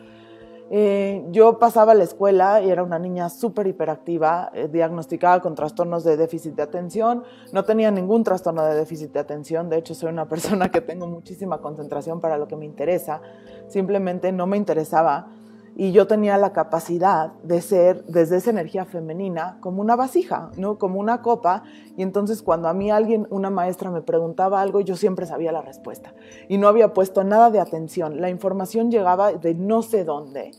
Eh, 0.74 1.25
yo 1.32 1.60
pasaba 1.60 1.94
la 1.94 2.06
escuela 2.06 2.62
y 2.62 2.70
era 2.70 2.82
una 2.82 2.98
niña 2.98 3.28
súper 3.28 3.68
hiperactiva, 3.68 4.51
eh, 4.54 4.70
diagnosticada 4.72 5.42
con 5.42 5.54
trastornos 5.54 6.06
de 6.06 6.16
déficit 6.16 6.56
de 6.56 6.63
atención. 6.63 7.25
No 7.51 7.66
tenía 7.66 7.92
ningún 7.92 8.24
trastorno 8.24 8.63
de 8.63 8.75
déficit 8.75 9.12
de 9.12 9.20
atención, 9.20 9.68
de 9.68 9.80
hecho 9.80 9.94
soy 9.94 10.12
una 10.12 10.30
persona 10.30 10.72
que 10.72 10.80
tengo 10.80 11.08
muchísima 11.08 11.58
concentración 11.58 12.22
para 12.22 12.38
lo 12.38 12.48
que 12.48 12.56
me 12.56 12.63
interesa. 12.63 13.22
Simplemente 13.68 14.32
no 14.32 14.48
me 14.48 14.56
interesaba 14.56 15.28
y 15.75 15.92
yo 15.92 16.06
tenía 16.08 16.38
la 16.38 16.54
capacidad 16.54 17.34
de 17.44 17.62
ser 17.62 18.04
desde 18.06 18.38
esa 18.38 18.50
energía 18.50 18.86
femenina 18.86 19.58
como 19.62 19.82
una 19.82 19.96
vasija, 19.96 20.51
¿no? 20.58 20.78
Como 20.78 21.00
una 21.00 21.22
copa 21.22 21.63
y 21.98 22.04
entonces 22.04 22.42
cuando 22.42 22.68
a 22.68 22.74
mí 22.74 22.92
alguien, 22.92 23.28
una 23.30 23.50
maestra 23.50 23.90
me 23.90 24.01
preguntaba 24.01 24.62
algo, 24.62 24.82
yo 24.82 24.96
siempre 24.96 25.25
sabía 25.25 25.51
la 25.51 25.62
respuesta 25.62 26.13
y 26.50 26.58
no 26.58 26.68
había 26.68 26.94
puesto 26.94 27.24
nada 27.24 27.50
de 27.51 27.60
atención. 27.60 28.22
La 28.22 28.30
información 28.30 28.92
llegaba 28.92 29.34
de 29.34 29.56
no 29.56 29.82
sé 29.82 30.04
dónde 30.04 30.51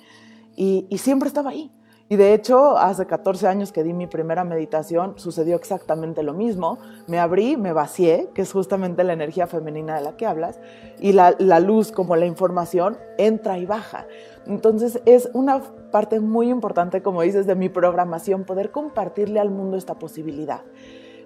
y, 0.57 0.87
siempre 0.99 1.29
estaba 1.29 1.51
ahí. 1.51 1.71
Y 2.09 2.17
de 2.17 2.35
hecho, 2.35 2.77
hace 2.77 3.07
14 3.07 3.47
años 3.49 3.73
que 3.73 3.83
di 3.83 3.95
mi 3.95 4.07
primera 4.07 4.45
meditación, 4.45 5.15
sucedió 5.17 5.57
exactamente 5.57 6.23
lo 6.23 6.35
mismo. 6.35 6.79
Me 7.07 7.19
abrí, 7.19 7.57
me 7.57 7.73
vacié, 7.73 8.29
que 8.35 8.43
es 8.43 8.53
justamente 8.53 9.03
la 9.03 9.15
energía 9.15 9.47
femenina 9.47 9.95
de 9.97 10.03
la 10.03 10.17
que 10.17 10.27
hablas, 10.27 10.61
y 11.01 11.13
la 11.13 11.61
luz, 11.61 11.91
como 11.91 12.15
la 12.17 12.27
información, 12.27 12.99
entra 13.17 13.57
y 13.57 13.65
baja. 13.65 14.07
Entonces 14.47 15.01
es 15.07 15.31
una 15.35 15.63
parte 15.91 16.21
muy 16.21 16.51
importante, 16.51 17.03
como 17.03 17.23
dices, 17.23 17.47
de 17.47 17.55
mi 17.55 17.69
programación, 17.69 18.45
poder 18.45 18.71
compartirle 18.71 19.41
al 19.41 19.51
mundo 19.51 19.77
esta 19.77 19.99
posibilidad 19.99 20.63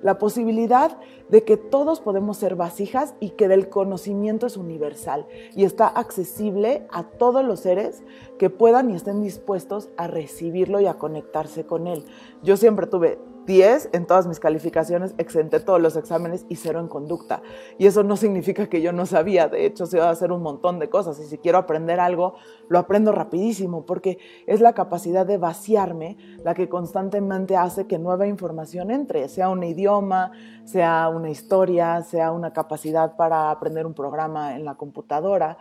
la 0.03 0.19
posibilidad 0.19 0.99
de 1.29 1.45
que 1.45 1.57
todos 1.57 2.01
podemos 2.01 2.37
ser 2.37 2.55
vasijas 2.55 3.15
y 3.21 3.31
que 3.31 3.49
del 3.49 3.69
conocimiento 3.69 4.47
es 4.47 4.57
universal 4.57 5.27
y 5.55 5.65
está 5.65 5.89
accesible 5.89 6.87
a 6.91 7.05
todos 7.05 7.45
los 7.45 7.61
seres 7.61 8.03
que 8.39 8.51
puedan 8.51 8.91
y 8.91 8.95
estén 8.95 9.23
dispuestos 9.23 9.89
a 9.97 10.07
recibirlo 10.07 10.81
y 10.81 10.87
a 10.87 10.95
conectarse 10.95 11.67
con 11.67 11.87
él. 11.87 12.05
Yo 12.43 12.57
siempre 12.57 12.87
tuve 12.87 13.19
10 13.47 13.91
en 13.93 14.07
todas 14.07 14.27
mis 14.27 14.41
calificaciones, 14.41 15.15
exenté 15.19 15.61
todos 15.61 15.81
los 15.81 15.97
exámenes 15.97 16.45
y 16.49 16.57
cero 16.57 16.81
en 16.81 16.89
conducta. 16.89 17.43
Y 17.79 17.87
eso 17.87 18.03
no 18.03 18.17
significa 18.17 18.69
que 18.69 18.83
yo 18.83 18.93
no 18.93 19.07
sabía, 19.07 19.49
de 19.49 19.65
hecho, 19.65 19.87
se 19.87 19.99
va 19.99 20.09
a 20.09 20.11
hacer 20.11 20.33
un 20.33 20.43
montón 20.43 20.79
de 20.79 20.91
cosas 20.91 21.19
y 21.21 21.25
si 21.25 21.39
quiero 21.39 21.59
aprender 21.59 22.01
algo, 22.01 22.35
lo 22.69 22.79
aprendo 22.79 23.13
rapidísimo 23.13 23.87
porque 23.87 24.19
es 24.47 24.61
la 24.61 24.75
capacidad 24.75 25.25
de 25.25 25.39
vaciarme 25.39 26.17
la 26.45 26.55
que 26.55 26.69
constantemente 26.69 27.57
hace 27.57 27.87
que 27.87 27.99
nueva 27.99 28.27
información 28.27 28.91
entre, 28.91 29.29
sea 29.29 29.49
un 29.49 29.63
idioma, 29.63 30.33
sea 30.65 31.09
una 31.09 31.31
historia, 31.31 32.03
sea 32.03 32.33
una 32.33 32.53
capacidad 32.53 33.17
para 33.17 33.51
aprender 33.51 33.87
un 33.87 33.95
programa 33.95 34.57
en 34.57 34.65
la 34.65 34.75
computadora. 34.75 35.59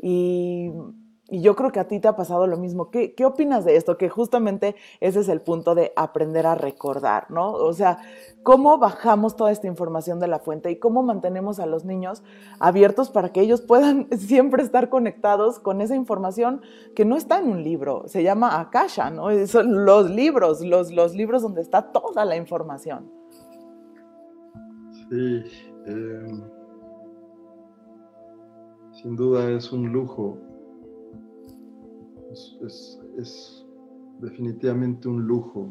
Y 0.00 0.72
y 1.28 1.40
yo 1.40 1.56
creo 1.56 1.72
que 1.72 1.80
a 1.80 1.88
ti 1.88 1.98
te 1.98 2.06
ha 2.06 2.14
pasado 2.14 2.46
lo 2.46 2.56
mismo. 2.56 2.90
¿Qué, 2.90 3.14
¿Qué, 3.14 3.24
opinas 3.24 3.64
de 3.64 3.74
esto? 3.76 3.98
Que 3.98 4.08
justamente 4.08 4.76
ese 5.00 5.20
es 5.20 5.28
el 5.28 5.40
punto 5.40 5.74
de 5.74 5.92
aprender 5.96 6.46
a 6.46 6.54
recordar, 6.54 7.30
¿no? 7.32 7.52
O 7.52 7.72
sea, 7.72 7.98
¿cómo 8.44 8.78
bajamos 8.78 9.34
toda 9.34 9.50
esta 9.50 9.66
información 9.66 10.20
de 10.20 10.28
la 10.28 10.38
fuente 10.38 10.70
y 10.70 10.76
cómo 10.76 11.02
mantenemos 11.02 11.58
a 11.58 11.66
los 11.66 11.84
niños 11.84 12.22
abiertos 12.60 13.10
para 13.10 13.32
que 13.32 13.40
ellos 13.40 13.60
puedan 13.60 14.06
siempre 14.18 14.62
estar 14.62 14.88
conectados 14.88 15.58
con 15.58 15.80
esa 15.80 15.96
información 15.96 16.62
que 16.94 17.04
no 17.04 17.16
está 17.16 17.40
en 17.40 17.48
un 17.48 17.64
libro? 17.64 18.04
Se 18.06 18.22
llama 18.22 18.60
Akasha, 18.60 19.10
¿no? 19.10 19.28
Son 19.48 19.84
los 19.84 20.08
libros, 20.08 20.60
los, 20.60 20.92
los 20.92 21.12
libros 21.14 21.42
donde 21.42 21.60
está 21.60 21.90
toda 21.90 22.24
la 22.24 22.36
información. 22.36 23.10
Sí, 25.10 25.42
eh, 25.86 26.42
sin 28.92 29.16
duda 29.16 29.50
es 29.50 29.72
un 29.72 29.92
lujo 29.92 30.38
es, 32.66 33.66
definitivamente 34.20 35.08
un 35.08 35.26
lujo 35.26 35.68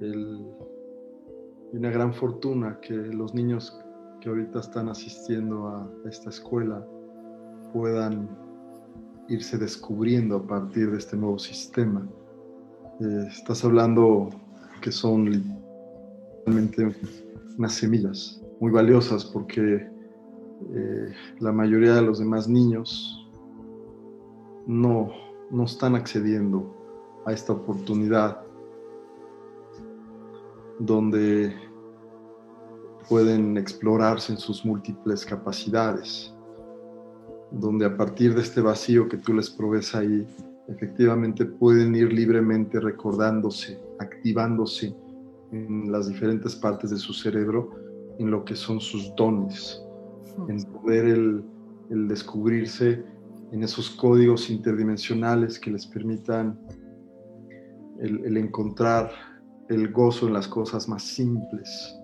y 0.00 1.76
una 1.76 1.90
gran 1.90 2.12
fortuna 2.12 2.80
que 2.80 2.94
los 2.94 3.32
niños 3.32 3.78
que 4.20 4.28
ahorita 4.28 4.58
están 4.58 4.88
asistiendo 4.88 5.68
a 5.68 5.88
esta 6.08 6.30
escuela 6.30 6.84
puedan 7.72 8.28
irse 9.28 9.56
descubriendo 9.56 10.36
a 10.36 10.46
partir 10.46 10.90
de 10.90 10.98
este 10.98 11.16
nuevo 11.16 11.38
sistema. 11.38 12.06
Eh, 13.00 13.26
estás 13.28 13.64
hablando 13.64 14.30
que 14.80 14.90
son 14.90 15.30
literalmente 16.44 16.96
unas 17.56 17.72
semillas 17.72 18.42
muy 18.60 18.72
valiosas 18.72 19.24
porque 19.24 19.88
eh, 20.74 21.12
la 21.38 21.52
mayoría 21.52 21.94
de 21.94 22.02
los 22.02 22.18
demás 22.18 22.48
niños 22.48 23.22
no, 24.66 25.10
no 25.52 25.64
están 25.64 25.94
accediendo 25.94 26.74
a 27.26 27.32
esta 27.32 27.52
oportunidad 27.52 28.42
donde 30.78 31.54
pueden 33.08 33.58
explorarse 33.58 34.32
en 34.32 34.38
sus 34.38 34.64
múltiples 34.64 35.26
capacidades, 35.26 36.34
donde 37.50 37.84
a 37.84 37.94
partir 37.94 38.34
de 38.34 38.40
este 38.40 38.62
vacío 38.62 39.08
que 39.08 39.18
tú 39.18 39.34
les 39.34 39.50
provees 39.50 39.94
ahí, 39.94 40.26
efectivamente 40.68 41.44
pueden 41.44 41.94
ir 41.94 42.10
libremente 42.10 42.80
recordándose, 42.80 43.78
activándose 43.98 44.96
en 45.52 45.92
las 45.92 46.08
diferentes 46.08 46.56
partes 46.56 46.90
de 46.90 46.96
su 46.96 47.12
cerebro, 47.12 47.70
en 48.18 48.30
lo 48.30 48.42
que 48.42 48.56
son 48.56 48.80
sus 48.80 49.14
dones, 49.16 49.84
en 50.48 50.62
poder 50.64 51.04
el, 51.04 51.44
el 51.90 52.08
descubrirse 52.08 53.04
en 53.52 53.62
esos 53.62 53.90
códigos 53.90 54.48
interdimensionales 54.48 55.58
que 55.60 55.70
les 55.70 55.86
permitan 55.86 56.58
el, 58.00 58.36
encontrar 58.36 59.12
el 59.68 59.92
gozo 59.92 60.26
en 60.26 60.32
las 60.32 60.48
cosas 60.48 60.88
más 60.88 61.02
simples, 61.02 61.94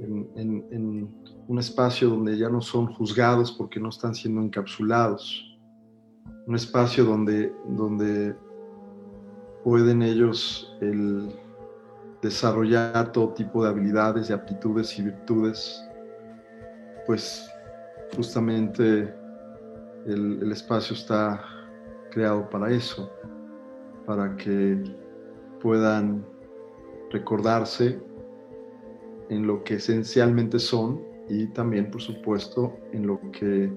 en, 0.00 1.08
un 1.46 1.58
espacio 1.58 2.08
donde 2.08 2.36
ya 2.36 2.48
no 2.48 2.60
son 2.60 2.86
juzgados 2.86 3.52
porque 3.52 3.78
no 3.78 3.90
están 3.90 4.14
siendo 4.14 4.40
encapsulados, 4.40 5.44
un 6.46 6.56
espacio 6.56 7.04
donde, 7.04 7.54
donde 7.68 8.34
pueden 9.62 10.02
ellos 10.02 10.76
desarrollar 12.20 13.12
todo 13.12 13.34
tipo 13.34 13.62
de 13.62 13.70
habilidades, 13.70 14.28
de 14.28 14.34
aptitudes 14.34 14.98
y 14.98 15.02
virtudes, 15.02 15.86
pues 17.06 17.48
justamente 18.16 19.14
el, 20.06 20.52
espacio 20.52 20.94
está 20.94 21.42
creado 22.10 22.48
para 22.50 22.70
eso, 22.70 23.10
para 24.06 24.36
que 24.36 24.82
puedan 25.60 26.24
recordarse 27.10 28.00
en 29.30 29.46
lo 29.46 29.64
que 29.64 29.74
esencialmente 29.74 30.58
son 30.58 31.02
y 31.28 31.46
también, 31.48 31.90
por 31.90 32.02
supuesto, 32.02 32.76
en 32.92 33.06
lo 33.06 33.20
que, 33.32 33.72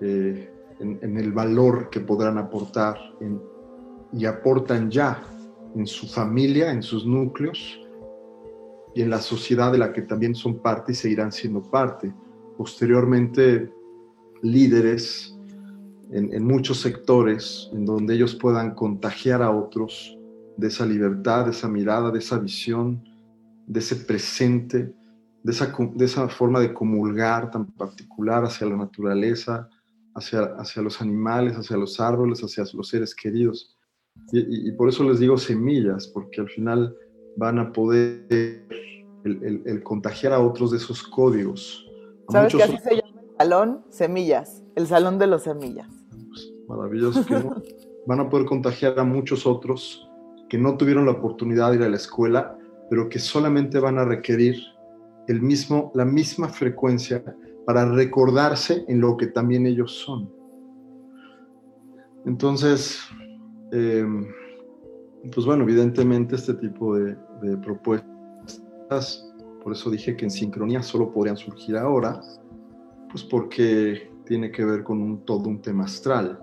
eh, 0.00 0.50
en, 0.78 1.16
el 1.16 1.32
valor 1.32 1.88
que 1.90 2.00
podrán 2.00 2.36
aportar 2.38 2.98
y 4.12 4.26
aportan 4.26 4.90
ya 4.90 5.22
en 5.74 5.86
su 5.86 6.06
familia, 6.06 6.70
en 6.70 6.82
sus 6.82 7.06
núcleos 7.06 7.80
y 8.94 9.00
en 9.00 9.08
la 9.08 9.18
sociedad 9.18 9.72
de 9.72 9.78
la 9.78 9.92
que 9.92 10.02
también 10.02 10.34
son 10.34 10.58
parte 10.58 10.92
y 10.92 10.94
seguirán 10.94 11.32
siendo 11.32 11.62
parte. 11.62 12.12
Posteriormente, 12.58 13.72
líderes 14.42 15.34
en, 16.10 16.44
muchos 16.44 16.80
sectores 16.80 17.70
en 17.72 17.86
donde 17.86 18.14
ellos 18.14 18.34
puedan 18.34 18.74
contagiar 18.74 19.42
a 19.42 19.50
otros 19.50 20.18
de 20.58 20.68
esa 20.68 20.84
libertad, 20.84 21.46
de 21.46 21.52
esa 21.52 21.68
mirada, 21.68 22.10
de 22.10 22.18
esa 22.18 22.38
visión, 22.38 23.02
de 23.66 23.80
ese 23.80 23.96
presente, 23.96 24.92
de 25.42 25.52
esa, 25.52 25.74
de 25.94 26.04
esa 26.04 26.28
forma 26.28 26.60
de 26.60 26.74
comulgar 26.74 27.50
tan 27.50 27.66
particular 27.72 28.44
hacia 28.44 28.66
la 28.66 28.76
naturaleza, 28.76 29.70
hacia, 30.14 30.42
hacia 30.58 30.82
los 30.82 31.00
animales, 31.00 31.56
hacia 31.56 31.78
los 31.78 31.98
árboles, 31.98 32.40
hacia 32.40 32.64
los 32.74 32.88
seres 32.88 33.14
queridos. 33.14 33.74
Y, 34.30 34.70
por 34.72 34.90
eso 34.90 35.04
les 35.04 35.18
digo 35.18 35.38
semillas, 35.38 36.06
porque 36.06 36.42
al 36.42 36.48
final 36.48 36.94
van 37.36 37.58
a 37.58 37.72
poder 37.72 38.66
el, 39.24 39.82
contagiar 39.82 40.34
a 40.34 40.40
otros 40.40 40.70
de 40.70 40.76
esos 40.76 41.02
códigos. 41.02 41.86
¿Sabes 42.28 42.54
qué 42.54 42.62
así 42.62 42.76
se 42.78 43.01
salón 43.42 43.82
semillas, 43.88 44.62
el 44.76 44.86
salón 44.86 45.18
de 45.18 45.26
los 45.26 45.42
semillas. 45.42 45.88
maravilloso 46.68 47.26
que 47.26 47.34
van 48.06 48.20
a 48.20 48.30
poder 48.30 48.46
contagiar 48.46 48.96
a 49.00 49.02
muchos 49.02 49.46
otros 49.46 50.08
que 50.48 50.58
no 50.58 50.76
tuvieron 50.76 51.06
la 51.06 51.12
oportunidad 51.12 51.70
de 51.70 51.78
ir 51.78 51.82
a 51.82 51.88
la 51.88 51.96
escuela, 51.96 52.56
pero 52.88 53.08
que 53.08 53.18
solamente 53.18 53.80
van 53.80 53.98
a 53.98 54.04
requerir 54.04 54.54
el 55.26 55.42
mismo, 55.42 55.90
la 55.94 56.04
misma 56.04 56.50
frecuencia 56.50 57.24
para 57.66 57.84
recordarse 57.84 58.84
en 58.86 59.00
lo 59.00 59.16
que 59.16 59.26
también 59.26 59.66
ellos 59.66 59.90
son. 59.90 60.32
Entonces, 62.24 63.00
em, 63.72 64.24
pues 65.34 65.44
bueno, 65.46 65.64
evidentemente 65.64 66.36
este 66.36 66.54
tipo 66.54 66.96
de, 66.96 67.16
de 67.42 67.56
propuestas, 67.56 69.28
por 69.64 69.72
eso 69.72 69.90
dije 69.90 70.16
que 70.16 70.26
en 70.26 70.30
sincronía 70.30 70.80
solo 70.80 71.12
podrían 71.12 71.36
surgir 71.36 71.76
ahora, 71.76 72.20
pues 73.12 73.22
porque 73.24 74.10
tiene 74.24 74.50
que 74.50 74.64
ver 74.64 74.82
con 74.82 75.24
todo 75.26 75.48
un 75.48 75.60
tema 75.60 75.84
astral, 75.84 76.40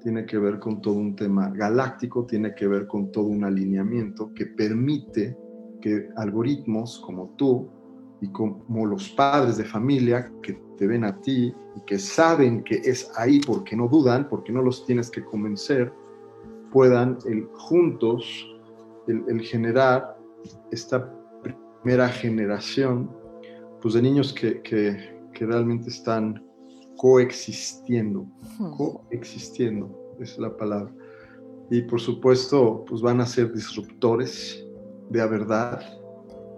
tiene 0.00 0.24
que 0.24 0.38
ver 0.38 0.58
con 0.58 0.80
todo 0.80 0.94
un 0.94 1.14
tema 1.14 1.50
galáctico, 1.50 2.24
tiene 2.24 2.54
que 2.54 2.66
ver 2.66 2.86
con 2.86 3.12
todo 3.12 3.24
un 3.24 3.44
alineamiento 3.44 4.32
que 4.32 4.46
permite 4.46 5.36
que 5.80 6.08
algoritmos 6.16 7.00
como 7.04 7.34
tú 7.36 7.68
y 8.20 8.28
como 8.28 8.86
los 8.86 9.10
padres 9.10 9.56
de 9.56 9.64
familia 9.64 10.32
que 10.42 10.52
te 10.78 10.86
ven 10.86 11.04
a 11.04 11.20
ti 11.20 11.52
y 11.76 11.80
que 11.84 11.98
saben 11.98 12.62
que 12.62 12.76
es 12.76 13.10
ahí 13.16 13.40
porque 13.40 13.76
no 13.76 13.88
dudan, 13.88 14.28
porque 14.28 14.52
no 14.52 14.62
los 14.62 14.86
tienes 14.86 15.10
que 15.10 15.24
convencer, 15.24 15.92
puedan 16.70 17.18
el, 17.26 17.46
juntos 17.54 18.48
el, 19.08 19.40
generar 19.42 20.16
esta 20.70 21.12
primera 21.42 22.08
generación 22.08 23.10
pues 23.80 23.94
de 23.94 24.02
niños 24.02 24.32
que, 24.32 25.11
que 25.32 25.46
realmente 25.46 25.88
están 25.88 26.44
coexistiendo, 26.96 28.26
coexistiendo, 28.76 30.14
es 30.20 30.38
la 30.38 30.56
palabra. 30.56 30.92
y 31.70 31.82
por 31.82 32.00
supuesto 32.00 32.84
pues 32.86 33.00
van 33.00 33.20
a 33.20 33.26
ser 33.26 33.52
disruptores 33.52 34.64
de 35.10 35.18
la 35.18 35.26
verdad, 35.26 35.80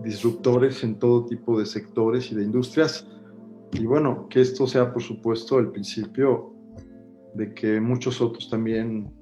disruptores 0.03 0.83
en 0.85 0.99
todo 0.99 1.25
tipo 1.25 1.59
de 1.59 1.67
sectores 1.67 2.31
y 2.31 2.35
de 2.35 2.45
industrias. 2.45 3.07
Y 3.73 3.87
bueno, 3.87 4.29
que 4.29 4.41
esto 4.41 4.67
sea 4.67 4.93
por 4.93 5.03
supuesto 5.03 5.59
el 5.59 5.71
principio 5.71 6.53
de 7.35 7.55
que 7.55 7.81
muchos 7.81 8.21
otros 8.21 8.49
también 8.49 9.13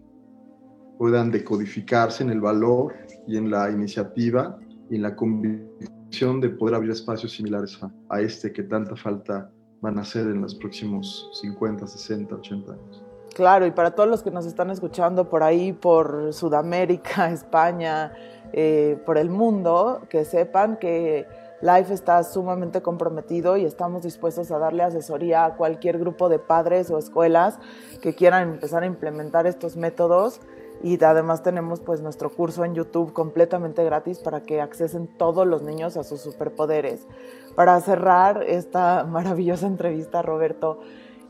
puedan 0.98 1.30
decodificarse 1.30 2.22
en 2.22 2.30
el 2.30 2.40
valor 2.40 2.94
y 3.26 3.36
en 3.36 3.50
la 3.50 3.70
iniciativa 3.70 4.58
y 4.90 4.96
en 4.96 5.02
la 5.02 5.16
convicción 5.16 6.01
de 6.12 6.50
poder 6.50 6.74
abrir 6.74 6.90
espacios 6.90 7.32
similares 7.32 7.78
a, 8.10 8.20
este 8.20 8.52
que 8.52 8.62
tanta 8.62 8.94
falta 8.94 9.50
van 9.80 9.98
a 9.98 10.02
hacer 10.02 10.26
en 10.26 10.42
los 10.42 10.54
próximos 10.54 11.30
50, 11.40 11.86
60, 11.86 12.34
80 12.34 12.72
años. 12.72 13.02
Claro, 13.34 13.66
y 13.66 13.70
para 13.70 13.92
todos 13.92 14.08
los 14.10 14.22
que 14.22 14.30
nos 14.30 14.44
están 14.44 14.70
escuchando 14.70 15.28
por 15.30 15.42
ahí, 15.42 15.72
por 15.72 16.32
Sudamérica, 16.34 17.30
España, 17.32 18.12
eh, 18.52 18.98
por 19.06 19.16
el 19.16 19.30
mundo, 19.30 20.02
que 20.10 20.24
sepan 20.24 20.76
que 20.76 21.26
Life 21.62 21.94
está 21.94 22.22
sumamente 22.24 22.82
comprometido 22.82 23.56
y 23.56 23.64
estamos 23.64 24.02
dispuestos 24.02 24.50
a 24.50 24.58
darle 24.58 24.82
asesoría 24.82 25.44
a 25.46 25.54
cualquier 25.54 25.98
grupo 25.98 26.28
de 26.28 26.38
padres 26.38 26.90
o 26.90 26.98
escuelas 26.98 27.58
que 28.02 28.14
quieran 28.14 28.50
empezar 28.50 28.82
a 28.82 28.86
implementar 28.86 29.46
estos 29.46 29.76
métodos 29.76 30.40
y 30.82 31.02
además 31.02 31.42
tenemos 31.42 31.80
pues 31.80 32.00
nuestro 32.00 32.30
curso 32.30 32.64
en 32.64 32.74
YouTube 32.74 33.12
completamente 33.12 33.84
gratis 33.84 34.18
para 34.18 34.42
que 34.42 34.60
accesen 34.60 35.06
todos 35.16 35.46
los 35.46 35.62
niños 35.62 35.96
a 35.96 36.04
sus 36.04 36.20
superpoderes. 36.20 37.06
Para 37.54 37.80
cerrar 37.80 38.42
esta 38.42 39.04
maravillosa 39.04 39.66
entrevista, 39.66 40.22
Roberto, 40.22 40.80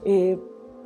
eh, 0.05 0.38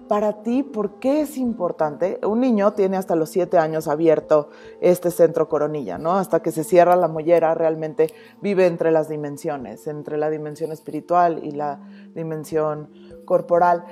para 0.08 0.42
ti, 0.42 0.62
¿por 0.62 1.00
qué 1.00 1.22
es 1.22 1.36
importante? 1.36 2.20
Un 2.24 2.40
niño 2.40 2.72
tiene 2.74 2.96
hasta 2.96 3.16
los 3.16 3.30
siete 3.30 3.58
años 3.58 3.88
abierto 3.88 4.50
este 4.80 5.10
centro 5.10 5.48
coronilla, 5.48 5.98
¿no? 5.98 6.16
Hasta 6.16 6.40
que 6.40 6.52
se 6.52 6.62
cierra 6.62 6.94
la 6.94 7.08
mollera, 7.08 7.54
realmente 7.54 8.12
vive 8.40 8.66
entre 8.66 8.92
las 8.92 9.08
dimensiones, 9.08 9.86
entre 9.88 10.16
la 10.16 10.30
dimensión 10.30 10.70
espiritual 10.70 11.40
y 11.42 11.50
la 11.50 11.80
dimensión 12.14 12.88
corporal. 13.24 13.84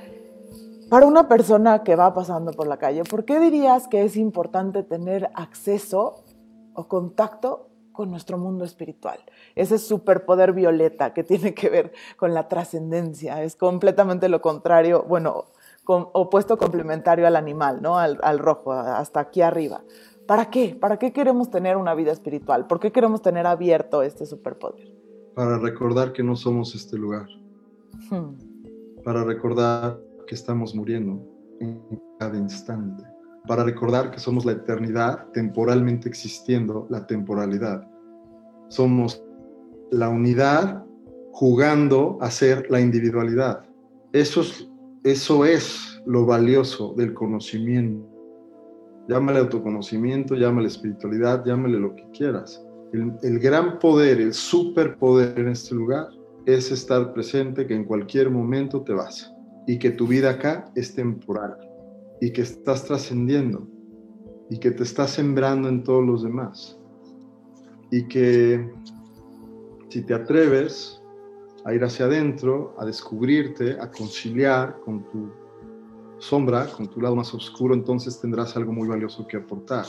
Para 0.88 1.07
una 1.07 1.29
persona 1.29 1.83
que 1.83 1.97
va 1.97 2.12
pasando 2.14 2.53
por 2.53 2.66
la 2.66 2.77
calle, 2.77 3.05
¿por 3.05 3.25
qué 3.25 3.40
dirías 3.40 3.88
que 3.88 4.05
es 4.05 4.16
importante 4.16 4.83
tener 4.83 5.31
acceso 5.35 6.25
o 6.75 6.88
contacto 6.88 7.68
con 7.92 8.11
nuestro 8.11 8.38
mundo 8.38 8.64
espiritual? 8.64 9.18
Ese 9.55 9.79
superpoder 9.79 10.53
violeta 10.53 11.14
que 11.14 11.25
tiene 11.25 11.55
que 11.55 11.70
ver 11.70 11.92
con 12.16 12.35
la 12.35 12.49
trascendencia, 12.49 13.42
es 13.42 13.57
completamente 13.57 14.29
lo 14.29 14.42
contrario, 14.42 15.05
bueno, 15.09 15.47
opuesto 15.87 16.59
complementario 16.59 17.27
al 17.27 17.37
animal, 17.37 17.81
¿no? 17.81 17.99
Al, 17.99 18.18
al, 18.23 18.38
rojo, 18.38 18.73
hasta 18.73 19.20
aquí 19.20 19.42
arriba. 19.42 19.83
¿Para 20.27 20.51
qué? 20.51 20.77
¿Para 20.79 20.99
qué 20.99 21.12
queremos 21.12 21.51
tener 21.51 21.77
una 21.77 21.94
vida 21.94 22.12
espiritual? 22.12 22.66
¿Por 22.66 22.81
qué 22.81 22.92
queremos 22.92 23.20
tener 23.20 23.47
abierto 23.47 24.03
este 24.03 24.27
superpoder? 24.27 24.92
Para 25.35 25.59
recordar 25.59 26.12
que 26.12 26.23
no 26.23 26.37
somos 26.37 26.75
este 26.75 26.97
lugar. 26.97 27.27
Hmm. 28.11 28.37
Para 29.03 29.25
recordar 29.25 29.99
que 30.27 30.35
estamos 30.35 30.75
muriendo 30.75 31.23
en 31.61 31.81
cada 32.19 32.37
instante. 32.39 33.05
Para 33.47 33.65
recordar 33.65 34.11
que 34.11 34.19
somos 34.19 34.45
la 34.45 34.53
eternidad 34.53 35.27
temporalmente 35.33 36.09
existiendo 36.09 36.87
la 36.91 37.07
temporalidad. 37.07 37.87
Somos 38.69 39.23
la 39.91 40.09
unidad 40.09 40.85
jugando 41.33 42.19
a 42.21 42.31
ser 42.31 42.71
la 42.71 42.81
individualidad. 42.81 43.65
Eso 44.13 44.41
es 44.41 44.69
eso 45.05 45.45
es 45.45 46.03
lo 46.07 46.25
valioso 46.25 46.95
del 46.97 47.13
conocimiento. 47.13 48.09
Llámale 49.07 49.41
autoconocimiento, 49.41 50.35
llámale 50.35 50.69
espiritualidad, 50.69 51.45
llámale 51.45 51.79
lo 51.79 51.95
que 51.95 52.07
quieras. 52.11 52.65
El, 52.95 53.39
gran 53.39 53.79
poder, 53.79 54.23
el 54.23 54.33
superpoder 54.33 55.39
en 55.39 55.49
este 55.49 55.75
lugar 55.75 56.07
es 56.47 56.73
estar 56.73 57.13
presente 57.13 57.67
que 57.67 57.75
en 57.75 57.85
cualquier 57.85 58.31
momento 58.31 58.81
te 58.81 58.95
vas 58.95 59.34
y 59.66 59.79
que 59.79 59.90
tu 59.90 60.07
vida 60.07 60.31
acá 60.31 60.70
es 60.74 60.94
temporal 60.94 61.57
y 62.20 62.33
que 62.33 62.42
estás 62.42 62.85
trascendiendo 62.85 63.66
y 64.50 64.59
que 64.59 64.70
te 64.70 64.83
estás 64.83 65.11
sembrando 65.11 65.68
en 65.68 65.83
todos 65.83 66.05
los 66.05 66.22
demás 66.22 66.79
y 67.90 68.07
que 68.09 68.70
si 69.88 70.03
te 70.03 70.14
atreves 70.14 71.00
a 71.64 71.72
ir 71.72 71.83
hacia 71.83 72.07
adentro, 72.07 72.74
a 72.79 72.85
descubrirte, 72.85 73.79
a 73.81 73.90
conciliar 73.90 74.81
con 74.85 75.09
tu 75.09 75.31
sombra, 76.18 76.66
con 76.66 76.88
tu 76.88 77.00
lado 77.00 77.16
más 77.16 77.33
oscuro, 77.35 77.74
entonces 77.74 78.20
tendrás 78.20 78.57
algo 78.57 78.72
muy 78.72 78.88
valioso 78.88 79.27
que 79.27 79.37
aportar. 79.37 79.87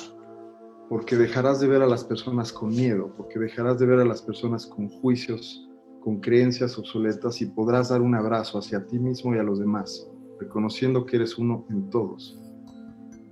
Porque 0.90 1.16
dejarás 1.16 1.60
de 1.60 1.68
ver 1.68 1.82
a 1.82 1.88
las 1.88 2.04
personas 2.04 2.54
con 2.54 2.70
miedo, 2.70 3.12
porque 3.18 3.40
dejarás 3.40 3.80
de 3.80 3.88
ver 3.88 4.00
a 4.00 4.06
las 4.06 4.22
personas 4.22 4.68
con 4.68 4.88
juicios, 4.88 5.68
con 6.06 6.20
creencias 6.20 6.78
obsoletas 6.78 7.42
y 7.42 7.48
podrás 7.48 7.90
dar 7.90 8.00
un 8.00 8.14
abrazo 8.14 8.60
hacia 8.60 8.86
ti 8.86 9.00
mismo 9.00 9.34
y 9.34 9.40
a 9.40 9.44
los 9.44 9.58
demás, 9.58 10.08
reconociendo 10.40 11.04
que 11.04 11.16
eres 11.16 11.40
uno 11.40 11.66
en 11.72 11.90
todos 11.90 12.40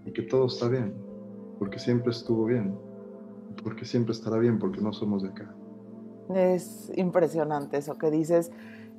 y 0.08 0.12
que 0.12 0.24
todo 0.24 0.48
está 0.48 0.68
bien, 0.70 0.92
porque 1.60 1.78
siempre 1.78 2.10
estuvo 2.10 2.46
bien, 2.46 2.76
porque 3.64 3.86
siempre 3.86 4.14
estará 4.14 4.40
bien, 4.40 4.58
porque 4.58 4.82
no 4.82 4.92
somos 4.92 5.22
de 5.22 5.30
acá. 5.30 5.54
Es 6.34 6.92
impresionante 6.96 7.78
eso 7.78 8.00
que 8.00 8.10
dices. 8.10 8.52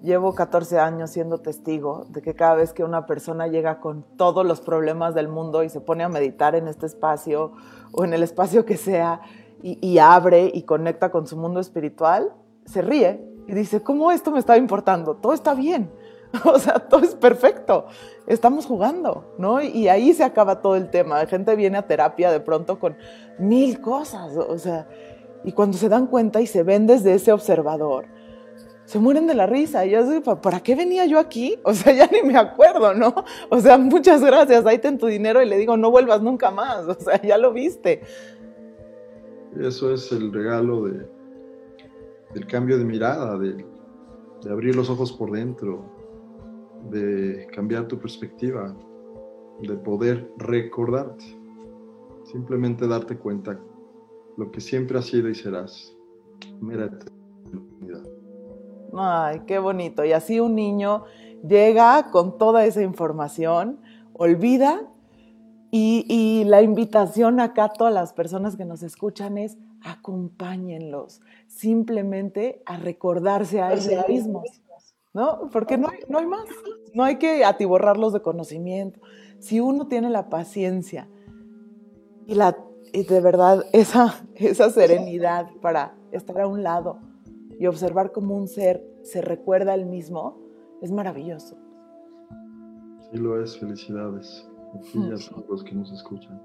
Llevo 0.05 0.37
14 0.37 0.79
años 0.79 1.11
siendo 1.11 1.39
testigo 1.39 2.07
de 2.11 2.23
que 2.23 2.35
cada 2.35 2.55
vez 2.55 2.73
que 2.75 2.85
una 2.85 3.07
persona 3.07 3.49
llega 3.49 3.81
con 3.81 4.05
todos 4.17 4.47
los 4.47 4.61
problemas 4.61 5.17
del 5.17 5.27
mundo 5.27 5.65
y 5.65 5.69
se 5.69 5.81
pone 5.81 6.05
a 6.05 6.09
meditar 6.09 6.55
en 6.55 6.69
este 6.69 6.87
espacio 6.87 7.51
o 7.91 8.05
en 8.05 8.15
el 8.15 8.23
espacio 8.23 8.65
que 8.65 8.77
sea 8.77 9.21
y, 9.63 9.99
abre 9.99 10.53
y 10.55 10.63
conecta 10.63 11.11
con 11.11 11.27
su 11.27 11.37
mundo 11.37 11.59
espiritual, 11.59 12.33
se 12.67 12.81
ríe 12.81 13.34
y 13.47 13.55
dice, 13.55 13.83
¿cómo 13.83 14.11
esto 14.11 14.31
me 14.31 14.39
está 14.39 14.57
importando? 14.57 15.15
Todo 15.17 15.33
está 15.33 15.55
bien. 15.55 15.91
O 16.45 16.59
sea, 16.59 16.81
todo 16.81 17.05
es 17.05 17.15
perfecto. 17.15 17.87
Estamos 18.27 18.67
jugando, 18.67 19.35
¿no? 19.39 19.63
Y 19.63 19.87
ahí 19.87 20.13
se 20.13 20.25
acaba 20.25 20.61
todo 20.61 20.75
el 20.75 20.91
tema. 20.91 21.19
La 21.19 21.27
gente 21.27 21.55
viene 21.55 21.79
a 21.79 21.87
terapia 21.87 22.33
de 22.33 22.41
pronto 22.41 22.81
con 22.81 22.97
mil 23.39 23.81
cosas. 23.81 24.37
O 24.37 24.59
sea, 24.59 24.89
y 25.45 25.53
cuando 25.53 25.77
se 25.77 25.89
dan 25.89 26.09
cuenta 26.09 26.41
y 26.41 26.47
se 26.47 26.65
ven 26.65 26.87
desde 26.89 27.15
ese 27.15 27.33
observador, 27.33 28.07
se 28.85 28.99
mueren 28.99 29.27
de 29.27 29.35
la 29.35 29.47
risa. 29.47 29.85
Y 29.87 29.91
yo 29.91 30.09
digo, 30.09 30.41
¿para 30.41 30.61
qué 30.61 30.75
venía 30.75 31.07
yo 31.07 31.19
aquí? 31.19 31.59
O 31.65 31.75
sea, 31.75 31.93
ya 31.93 32.07
ni 32.07 32.23
me 32.23 32.37
acuerdo, 32.37 32.95
¿no? 32.95 33.15
O 33.51 33.61
sea, 33.61 33.79
muchas 33.79 34.23
gracias, 34.23 34.67
ahí 34.67 34.79
ten 34.79 34.99
tu 34.99 35.07
dinero 35.07 35.43
y 35.43 35.47
le 35.47 35.57
digo, 35.57 35.77
no 35.77 35.91
vuelvas 35.91 36.23
nunca 36.23 36.51
más. 36.51 36.85
O 36.89 36.95
sea, 36.95 37.21
ya 37.23 37.39
lo 37.39 37.53
viste. 37.53 38.03
Eso 39.61 39.93
es 39.93 40.11
el 40.11 40.33
regalo 40.33 40.85
de, 40.85 41.07
del 42.35 42.47
cambio 42.47 42.77
de 42.77 42.85
mirada, 42.85 43.39
de, 43.39 43.65
abrir 44.51 44.77
los 44.77 44.91
ojos 44.91 45.13
por 45.13 45.31
dentro, 45.31 45.85
de 46.91 47.47
cambiar 47.55 47.89
tu 47.89 47.99
perspectiva, 47.99 48.77
de 49.63 49.77
poder 49.77 50.31
recordarte. 50.37 51.25
Simplemente 52.25 52.87
darte 52.87 53.17
cuenta 53.17 53.59
lo 54.37 54.51
que 54.51 54.61
siempre 54.61 54.99
has 54.99 55.07
sido 55.07 55.29
y 55.31 55.35
serás. 55.35 55.97
Mira 56.61 56.91
Ay, 58.97 59.41
qué 59.47 59.59
bonito. 59.59 60.05
Y 60.05 60.13
así 60.13 60.41
un 60.41 60.55
niño 60.55 61.05
llega 61.47 62.11
con 62.11 62.37
toda 62.39 62.65
esa 62.65 62.83
información, 62.83 63.81
olvida 64.13 64.94
y, 65.77 66.45
la 66.45 66.63
invitación 66.63 67.41
acá 67.41 67.65
a 67.65 67.73
todas 67.73 67.93
las 67.93 68.13
personas 68.13 68.57
que 68.57 68.65
nos 68.65 68.85
escuchan 68.85 69.39
es 69.39 69.59
acompáñenlos 69.83 71.21
simplemente 71.49 72.63
a 72.65 72.77
recordarse 72.77 73.61
a 73.61 73.73
ellos 73.73 74.09
mismos, 74.09 74.63
¿no? 75.13 75.51
Porque 75.51 75.77
no 75.77 75.89
hay, 75.89 75.99
no 76.09 76.19
hay 76.19 76.27
más, 76.27 76.45
no 76.95 77.03
hay 77.03 77.17
que 77.17 77.45
atiborrarlos 77.45 78.13
de 78.13 78.23
conocimiento. 78.23 79.01
Si 79.41 79.59
uno 79.59 79.89
tiene 79.89 80.11
la 80.11 80.29
paciencia 80.29 81.09
y 82.29 82.37
la 82.37 82.57
y 82.93 83.03
de 83.03 83.21
verdad 83.21 83.65
esa, 83.73 84.15
esa 84.37 84.71
serenidad 84.71 85.51
para 85.61 85.97
estar 86.13 86.41
a 86.41 86.47
un 86.47 86.63
lado 86.63 87.01
y 87.59 87.67
observar 87.67 88.13
cómo 88.13 88.37
un 88.37 88.47
ser 88.47 88.87
se 89.03 89.21
recuerda 89.21 89.75
el 89.75 89.87
mismo 89.87 90.39
es 90.81 90.93
maravilloso. 90.93 91.57
Sí 93.11 93.19
lo 93.19 93.43
es, 93.43 93.59
felicidades. 93.59 94.49
Y 94.93 94.99
a 94.99 95.31
todos 95.31 95.49
los 95.49 95.65
que 95.65 95.75
nos 95.75 95.93
escuchan. 95.93 96.41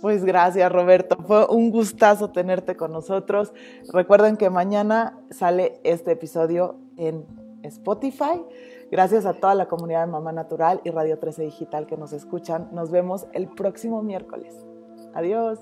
Pues 0.00 0.24
gracias 0.24 0.70
Roberto, 0.70 1.16
fue 1.26 1.46
un 1.48 1.70
gustazo 1.70 2.30
tenerte 2.30 2.76
con 2.76 2.92
nosotros. 2.92 3.52
Recuerden 3.92 4.36
que 4.36 4.48
mañana 4.48 5.18
sale 5.30 5.80
este 5.82 6.12
episodio 6.12 6.76
en 6.96 7.26
Spotify. 7.62 8.44
Gracias 8.90 9.26
a 9.26 9.34
toda 9.34 9.54
la 9.54 9.66
comunidad 9.66 10.06
de 10.06 10.12
Mamá 10.12 10.32
Natural 10.32 10.80
y 10.84 10.90
Radio 10.90 11.18
13 11.18 11.42
Digital 11.42 11.86
que 11.86 11.96
nos 11.96 12.12
escuchan. 12.12 12.68
Nos 12.72 12.90
vemos 12.90 13.26
el 13.32 13.48
próximo 13.48 14.02
miércoles. 14.02 14.54
Adiós. 15.14 15.58